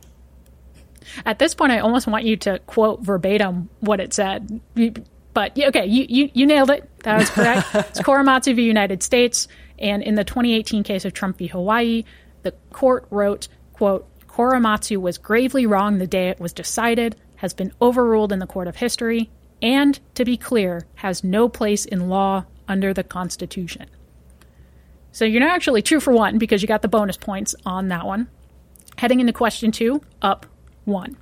At 1.24 1.38
this 1.38 1.54
point, 1.54 1.70
I 1.70 1.78
almost 1.78 2.08
want 2.08 2.24
you 2.24 2.36
to 2.38 2.58
quote 2.66 3.02
verbatim 3.02 3.68
what 3.78 4.00
it 4.00 4.12
said. 4.12 4.60
But 5.32 5.56
okay, 5.56 5.86
you, 5.86 6.06
you, 6.08 6.30
you 6.34 6.44
nailed 6.44 6.70
it. 6.70 6.89
That 7.04 7.18
was 7.18 7.30
correct. 7.30 7.68
it's 7.74 8.00
Korematsu 8.00 8.54
v. 8.54 8.62
United 8.62 9.02
States. 9.02 9.48
And 9.78 10.02
in 10.02 10.14
the 10.14 10.24
2018 10.24 10.82
case 10.82 11.04
of 11.04 11.12
Trump 11.12 11.38
v. 11.38 11.46
Hawaii, 11.46 12.04
the 12.42 12.52
court 12.72 13.06
wrote 13.10 13.48
quote, 13.72 14.06
Korematsu 14.26 14.98
was 14.98 15.18
gravely 15.18 15.66
wrong 15.66 15.98
the 15.98 16.06
day 16.06 16.28
it 16.28 16.38
was 16.38 16.52
decided, 16.52 17.16
has 17.36 17.54
been 17.54 17.72
overruled 17.80 18.30
in 18.30 18.38
the 18.38 18.46
court 18.46 18.68
of 18.68 18.76
history, 18.76 19.30
and, 19.62 19.98
to 20.14 20.24
be 20.24 20.36
clear, 20.36 20.86
has 20.96 21.24
no 21.24 21.48
place 21.48 21.84
in 21.84 22.08
law 22.08 22.44
under 22.68 22.92
the 22.92 23.02
Constitution. 23.02 23.88
So 25.12 25.24
you're 25.24 25.40
not 25.40 25.50
actually 25.50 25.82
true 25.82 25.98
for 25.98 26.12
one 26.12 26.38
because 26.38 26.62
you 26.62 26.68
got 26.68 26.82
the 26.82 26.88
bonus 26.88 27.16
points 27.16 27.54
on 27.66 27.88
that 27.88 28.06
one. 28.06 28.28
Heading 28.98 29.20
into 29.20 29.32
question 29.32 29.72
two, 29.72 30.02
up 30.22 30.46
one. 30.84 31.16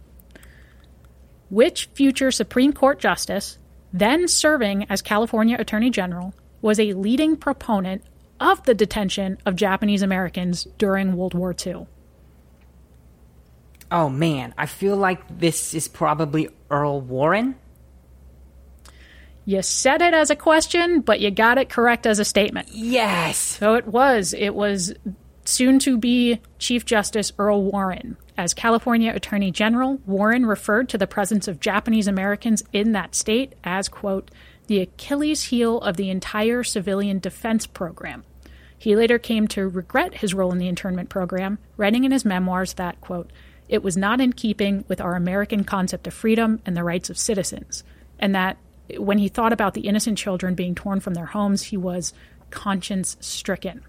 Which 1.49 1.87
future 1.95 2.31
Supreme 2.31 2.73
Court 2.73 2.99
justice, 2.99 3.59
then 3.93 4.29
serving 4.29 4.87
as 4.91 5.03
California 5.03 5.57
Attorney 5.59 5.91
General, 5.91 6.35
was 6.61 6.81
a 6.81 6.93
leading 6.93 7.37
proponent 7.37 8.03
of 8.41 8.63
the 8.65 8.75
detention 8.75 9.39
of 9.47 9.57
Japanese 9.57 10.03
Americans 10.03 10.67
during 10.77 11.17
World 11.17 11.35
War 11.35 11.55
II? 11.67 11.87
Oh 13.91 14.09
man, 14.09 14.55
I 14.59 14.67
feel 14.67 14.97
like 14.97 15.39
this 15.39 15.73
is 15.75 15.89
probably 15.89 16.49
Earl 16.71 17.01
Warren. 17.01 17.57
You 19.47 19.63
said 19.63 20.03
it 20.03 20.13
as 20.13 20.29
a 20.29 20.37
question, 20.37 21.01
but 21.01 21.21
you 21.21 21.31
got 21.31 21.57
it 21.57 21.71
correct 21.71 22.07
as 22.07 22.19
a 22.19 22.25
statement. 22.25 22.69
Yes. 22.71 23.39
So 23.39 23.77
it 23.77 23.87
was. 23.87 24.35
It 24.35 24.55
was 24.55 24.93
soon 25.47 25.79
to 25.81 25.97
be 25.97 26.41
Chief 26.59 26.85
Justice 26.85 27.33
Earl 27.39 27.63
Warren. 27.63 28.19
As 28.39 28.55
California 28.55 29.13
Attorney 29.13 29.51
General, 29.51 29.99
Warren 30.07 30.47
referred 30.47 30.89
to 30.91 30.99
the 30.99 31.09
presence 31.09 31.49
of 31.49 31.59
Japanese 31.59 32.07
Americans 32.07 32.63
in 32.73 32.93
that 32.93 33.17
state 33.17 33.55
as, 33.65 33.89
quote, 33.89 34.31
the 34.69 34.79
Achilles 34.79 35.43
heel 35.43 35.81
of 35.81 35.97
the 35.97 36.09
entire 36.09 36.63
civilian 36.63 37.19
defense 37.19 37.67
program. 37.67 38.23
He 38.79 38.95
later 38.95 39.19
came 39.19 39.49
to 39.49 39.67
regret 39.67 40.19
his 40.19 40.35
role 40.35 40.53
in 40.53 40.59
the 40.59 40.69
internment 40.69 41.09
program, 41.09 41.59
writing 41.77 42.05
in 42.05 42.13
his 42.13 42.25
memoirs 42.25 42.75
that, 42.75 43.01
quote, 43.01 43.29
it 43.69 43.83
was 43.83 43.97
not 43.97 44.21
in 44.21 44.33
keeping 44.33 44.85
with 44.87 45.01
our 45.01 45.17
American 45.17 45.65
concept 45.65 46.07
of 46.07 46.15
freedom 46.15 46.61
and 46.65 46.77
the 46.77 46.85
rights 46.85 47.11
of 47.11 47.19
citizens, 47.19 47.83
and 48.21 48.37
that 48.37 48.57
when 48.99 49.19
he 49.19 49.29
thought 49.29 49.53
about 49.53 49.75
the 49.75 49.89
innocent 49.89 50.17
children 50.17 50.55
being 50.55 50.77
torn 50.77 51.01
from 51.01 51.15
their 51.15 51.27
homes, 51.27 51.65
he 51.65 51.77
was 51.77 52.13
conscience 52.51 53.17
stricken. 53.19 53.83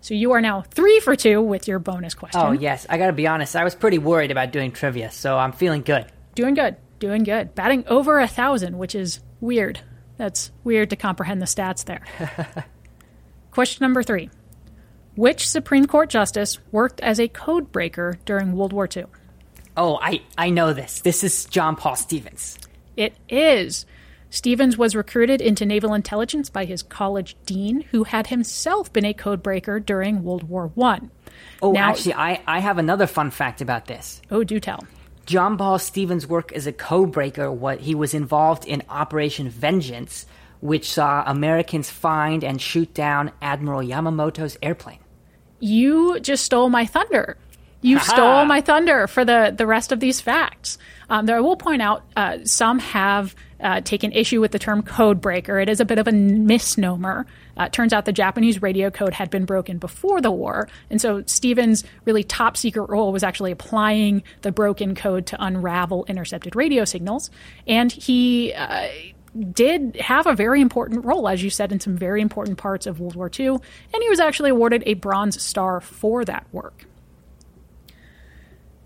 So 0.00 0.14
you 0.14 0.32
are 0.32 0.40
now 0.40 0.62
three 0.62 1.00
for 1.00 1.16
two 1.16 1.42
with 1.42 1.66
your 1.66 1.78
bonus 1.78 2.14
question. 2.14 2.40
Oh, 2.40 2.52
yes. 2.52 2.86
I 2.88 2.98
got 2.98 3.08
to 3.08 3.12
be 3.12 3.26
honest. 3.26 3.56
I 3.56 3.64
was 3.64 3.74
pretty 3.74 3.98
worried 3.98 4.30
about 4.30 4.52
doing 4.52 4.72
trivia, 4.72 5.10
so 5.10 5.36
I'm 5.36 5.52
feeling 5.52 5.82
good. 5.82 6.06
Doing 6.34 6.54
good. 6.54 6.76
Doing 6.98 7.24
good. 7.24 7.54
Batting 7.54 7.86
over 7.88 8.18
a 8.18 8.28
thousand, 8.28 8.78
which 8.78 8.94
is 8.94 9.20
weird. 9.40 9.80
That's 10.16 10.50
weird 10.64 10.90
to 10.90 10.96
comprehend 10.96 11.42
the 11.42 11.46
stats 11.46 11.84
there. 11.84 12.04
question 13.50 13.84
number 13.84 14.02
three 14.02 14.30
Which 15.16 15.48
Supreme 15.48 15.86
Court 15.86 16.10
justice 16.10 16.58
worked 16.72 17.00
as 17.00 17.20
a 17.20 17.28
code 17.28 17.72
breaker 17.72 18.18
during 18.24 18.52
World 18.52 18.72
War 18.72 18.88
II? 18.94 19.04
Oh, 19.76 19.98
I, 20.02 20.22
I 20.36 20.50
know 20.50 20.72
this. 20.72 21.00
This 21.00 21.22
is 21.22 21.44
John 21.46 21.76
Paul 21.76 21.94
Stevens. 21.94 22.58
It 22.96 23.14
is. 23.28 23.86
Stevens 24.30 24.76
was 24.76 24.94
recruited 24.94 25.40
into 25.40 25.64
naval 25.64 25.94
intelligence 25.94 26.50
by 26.50 26.64
his 26.64 26.82
college 26.82 27.36
dean, 27.46 27.82
who 27.90 28.04
had 28.04 28.26
himself 28.26 28.92
been 28.92 29.04
a 29.04 29.14
codebreaker 29.14 29.84
during 29.84 30.22
World 30.22 30.44
War 30.44 30.70
One. 30.74 31.10
Oh, 31.62 31.72
now, 31.72 31.90
actually, 31.90 32.14
I, 32.14 32.40
I 32.46 32.58
have 32.58 32.78
another 32.78 33.06
fun 33.06 33.30
fact 33.30 33.60
about 33.60 33.86
this. 33.86 34.20
Oh, 34.30 34.44
do 34.44 34.60
tell. 34.60 34.86
John 35.24 35.56
Paul 35.56 35.78
Stevens' 35.78 36.26
work 36.26 36.52
as 36.52 36.66
a 36.66 36.72
codebreaker, 36.72 37.52
what 37.52 37.80
he 37.80 37.94
was 37.94 38.14
involved 38.14 38.66
in 38.66 38.82
Operation 38.88 39.48
Vengeance, 39.48 40.26
which 40.60 40.90
saw 40.90 41.22
Americans 41.26 41.90
find 41.90 42.42
and 42.42 42.60
shoot 42.60 42.92
down 42.94 43.32
Admiral 43.40 43.82
Yamamoto's 43.82 44.58
airplane. 44.62 44.98
You 45.60 46.20
just 46.20 46.44
stole 46.44 46.68
my 46.68 46.86
thunder. 46.86 47.36
You 47.80 47.98
stole 48.00 48.44
my 48.44 48.60
thunder 48.60 49.06
for 49.06 49.24
the, 49.24 49.54
the 49.56 49.66
rest 49.66 49.92
of 49.92 50.00
these 50.00 50.20
facts. 50.20 50.78
Um, 51.10 51.26
though 51.26 51.36
I 51.36 51.40
will 51.40 51.56
point 51.56 51.82
out, 51.82 52.04
uh, 52.16 52.38
some 52.44 52.78
have 52.78 53.34
uh, 53.60 53.80
taken 53.80 54.12
issue 54.12 54.40
with 54.40 54.52
the 54.52 54.58
term 54.58 54.82
code 54.82 55.20
breaker. 55.20 55.58
It 55.58 55.68
is 55.68 55.80
a 55.80 55.84
bit 55.84 55.98
of 55.98 56.06
a 56.06 56.12
misnomer. 56.12 57.26
Uh, 57.56 57.68
turns 57.68 57.92
out 57.92 58.04
the 58.04 58.12
Japanese 58.12 58.62
radio 58.62 58.90
code 58.90 59.12
had 59.12 59.30
been 59.30 59.44
broken 59.44 59.78
before 59.78 60.20
the 60.20 60.30
war, 60.30 60.68
and 60.90 61.00
so 61.00 61.22
Stevens' 61.26 61.82
really 62.04 62.22
top 62.22 62.56
secret 62.56 62.88
role 62.88 63.12
was 63.12 63.22
actually 63.22 63.50
applying 63.50 64.22
the 64.42 64.52
broken 64.52 64.94
code 64.94 65.26
to 65.26 65.44
unravel 65.44 66.04
intercepted 66.08 66.54
radio 66.54 66.84
signals. 66.84 67.30
And 67.66 67.90
he 67.90 68.52
uh, 68.54 68.88
did 69.52 69.96
have 69.96 70.26
a 70.26 70.34
very 70.34 70.60
important 70.60 71.04
role, 71.04 71.28
as 71.28 71.42
you 71.42 71.50
said, 71.50 71.72
in 71.72 71.80
some 71.80 71.96
very 71.96 72.20
important 72.20 72.58
parts 72.58 72.86
of 72.86 73.00
World 73.00 73.16
War 73.16 73.30
II, 73.38 73.46
and 73.48 74.02
he 74.02 74.08
was 74.08 74.20
actually 74.20 74.50
awarded 74.50 74.82
a 74.86 74.94
Bronze 74.94 75.42
Star 75.42 75.80
for 75.80 76.24
that 76.24 76.46
work. 76.52 76.84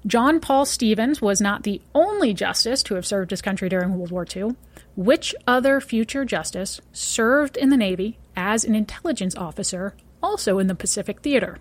John 0.07 0.41
Paul 0.41 0.65
Stevens 0.65 1.23
was 1.23 1.41
not 1.41 1.63
the 1.63 1.81
only 1.95 2.35
justice 2.35 2.83
to 2.85 2.97
have 2.97 3.07
served 3.07 3.31
his 3.31 3.43
country 3.43 3.69
during 3.69 3.97
World 3.97 4.11
War 4.11 4.27
II. 4.35 4.57
Which 4.97 5.35
other 5.47 5.81
future 5.81 6.25
justice 6.25 6.81
served 6.93 7.57
in 7.57 7.71
the 7.71 7.77
Navy 7.77 8.19
as 8.37 8.65
an 8.65 8.75
intelligence 8.75 9.37
officer, 9.37 9.95
also 10.23 10.59
in 10.59 10.67
the 10.67 10.75
Pacific 10.75 11.21
Theater? 11.21 11.59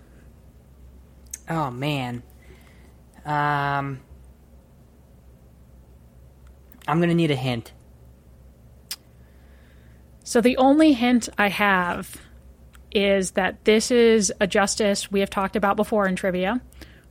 Oh, 1.49 1.69
man. 1.69 2.23
Um, 3.25 4.01
I'm 6.87 6.97
going 6.97 7.09
to 7.09 7.15
need 7.15 7.31
a 7.31 7.35
hint. 7.35 7.71
So, 10.23 10.41
the 10.41 10.57
only 10.57 10.93
hint 10.93 11.29
I 11.37 11.49
have 11.49 12.17
is 12.91 13.31
that 13.31 13.63
this 13.65 13.91
is 13.91 14.33
a 14.39 14.47
justice 14.47 15.11
we 15.11 15.19
have 15.21 15.29
talked 15.29 15.55
about 15.55 15.75
before 15.75 16.07
in 16.07 16.15
trivia 16.15 16.61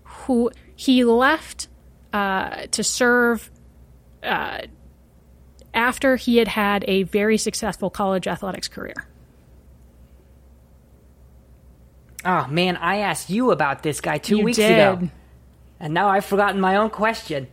who 0.03 0.51
he 0.81 1.05
left 1.05 1.69
uh, 2.11 2.65
to 2.71 2.83
serve 2.83 3.51
uh, 4.23 4.63
after 5.75 6.17
he 6.17 6.39
had 6.39 6.49
had 6.49 6.87
a 6.89 7.03
very 7.03 7.37
successful 7.37 7.91
college 7.91 8.27
athletics 8.27 8.67
career. 8.67 8.95
Oh 12.25 12.47
man, 12.49 12.79
I 12.79 13.01
asked 13.01 13.29
you 13.29 13.51
about 13.51 13.83
this 13.83 14.01
guy 14.01 14.17
two 14.17 14.39
You 14.39 14.45
weeks 14.45 14.57
did. 14.57 14.73
ago, 14.73 15.11
and 15.79 15.93
now 15.93 16.09
I've 16.09 16.25
forgotten 16.25 16.63
my 16.63 16.77
own 16.77 16.89
question. 16.89 17.49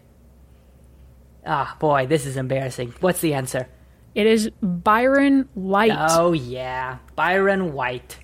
Ah, 1.46 1.76
boy, 1.82 2.06
this 2.08 2.26
is 2.26 2.38
embarrassing. 2.38 2.94
What's 3.02 3.20
the 3.20 3.34
answer? 3.34 3.68
It 4.16 4.26
is 4.26 4.50
Byron 4.62 5.50
White. 5.54 5.92
Oh 5.98 6.32
yeah, 6.32 7.00
Byron 7.18 7.74
White. 7.74 8.20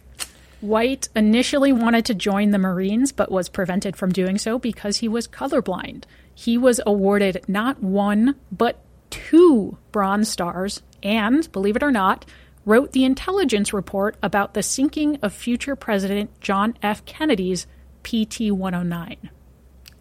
White 0.64 1.10
initially 1.14 1.74
wanted 1.74 2.06
to 2.06 2.14
join 2.14 2.52
the 2.52 2.58
Marines, 2.58 3.12
but 3.12 3.30
was 3.30 3.50
prevented 3.50 3.98
from 3.98 4.14
doing 4.14 4.38
so 4.38 4.58
because 4.58 4.96
he 4.96 5.10
was 5.10 5.28
colorblind. 5.28 6.06
He 6.34 6.58
was 6.58 6.80
awarded 6.86 7.44
not 7.50 7.84
one, 7.84 8.36
but 8.50 8.80
two 9.10 9.78
Bronze 9.92 10.30
Stars, 10.30 10.82
and, 11.04 11.52
believe 11.52 11.76
it 11.76 11.84
or 11.84 11.92
not, 11.92 12.26
wrote 12.66 12.94
the 12.94 13.04
intelligence 13.04 13.74
report 13.74 14.16
about 14.24 14.54
the 14.54 14.64
sinking 14.64 15.18
of 15.18 15.34
future 15.34 15.76
President 15.76 16.32
John 16.40 16.78
F. 16.82 17.04
Kennedy's 17.04 17.68
PT 18.04 18.50
109. 18.50 19.30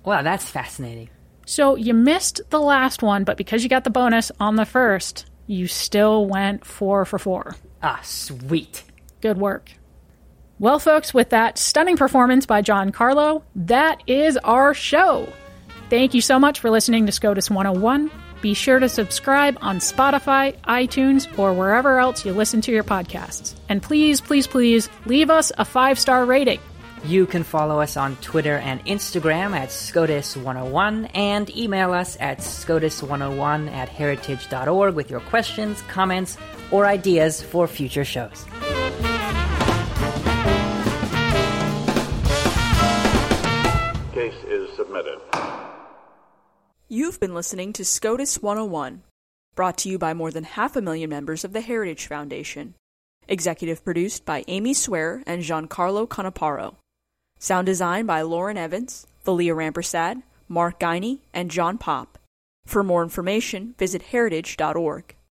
Wow, 0.04 0.22
that's 0.22 0.48
fascinating. 0.48 1.10
So 1.44 1.74
you 1.74 1.92
missed 1.92 2.40
the 2.50 2.60
last 2.60 3.02
one, 3.02 3.24
but 3.24 3.36
because 3.36 3.64
you 3.64 3.68
got 3.68 3.82
the 3.82 3.90
bonus 3.90 4.30
on 4.38 4.54
the 4.54 4.64
first, 4.64 5.26
you 5.48 5.66
still 5.66 6.24
went 6.26 6.64
four 6.64 7.04
for 7.04 7.18
four. 7.18 7.56
Ah, 7.82 7.98
sweet. 8.04 8.84
Good 9.20 9.38
work. 9.38 9.72
Well, 10.62 10.78
folks, 10.78 11.12
with 11.12 11.30
that 11.30 11.58
stunning 11.58 11.96
performance 11.96 12.46
by 12.46 12.62
Giancarlo, 12.62 13.42
that 13.56 14.00
is 14.06 14.36
our 14.36 14.74
show. 14.74 15.26
Thank 15.90 16.14
you 16.14 16.20
so 16.20 16.38
much 16.38 16.60
for 16.60 16.70
listening 16.70 17.04
to 17.06 17.10
SCOTUS 17.10 17.50
101. 17.50 18.12
Be 18.42 18.54
sure 18.54 18.78
to 18.78 18.88
subscribe 18.88 19.58
on 19.60 19.80
Spotify, 19.80 20.56
iTunes, 20.60 21.36
or 21.36 21.52
wherever 21.52 21.98
else 21.98 22.24
you 22.24 22.32
listen 22.32 22.60
to 22.60 22.70
your 22.70 22.84
podcasts. 22.84 23.56
And 23.68 23.82
please, 23.82 24.20
please, 24.20 24.46
please 24.46 24.88
leave 25.04 25.30
us 25.30 25.50
a 25.58 25.64
five 25.64 25.98
star 25.98 26.24
rating. 26.24 26.60
You 27.04 27.26
can 27.26 27.42
follow 27.42 27.80
us 27.80 27.96
on 27.96 28.14
Twitter 28.18 28.58
and 28.58 28.86
Instagram 28.86 29.56
at 29.56 29.70
SCOTUS101 29.70 31.10
and 31.12 31.50
email 31.56 31.92
us 31.92 32.16
at 32.20 32.38
SCOTUS101 32.38 33.68
at 33.68 33.88
heritage.org 33.88 34.94
with 34.94 35.10
your 35.10 35.20
questions, 35.22 35.82
comments, 35.88 36.38
or 36.70 36.86
ideas 36.86 37.42
for 37.42 37.66
future 37.66 38.04
shows. 38.04 38.46
You've 46.92 47.20
been 47.20 47.32
listening 47.32 47.72
to 47.72 47.86
SCOTUS 47.86 48.42
101, 48.42 49.02
brought 49.54 49.78
to 49.78 49.88
you 49.88 49.98
by 49.98 50.12
more 50.12 50.30
than 50.30 50.44
half 50.44 50.76
a 50.76 50.82
million 50.82 51.08
members 51.08 51.42
of 51.42 51.54
the 51.54 51.62
Heritage 51.62 52.06
Foundation. 52.06 52.74
Executive 53.26 53.82
produced 53.82 54.26
by 54.26 54.44
Amy 54.46 54.74
Swearer 54.74 55.22
and 55.26 55.42
Giancarlo 55.42 56.06
Canaparo. 56.06 56.74
Sound 57.38 57.64
design 57.64 58.04
by 58.04 58.20
Lauren 58.20 58.58
Evans, 58.58 59.06
Valia 59.24 59.54
Rampersad, 59.56 60.22
Mark 60.48 60.78
Guiney, 60.78 61.20
and 61.32 61.50
John 61.50 61.78
Pop. 61.78 62.18
For 62.66 62.82
more 62.82 63.02
information, 63.02 63.74
visit 63.78 64.02
heritage.org. 64.02 65.14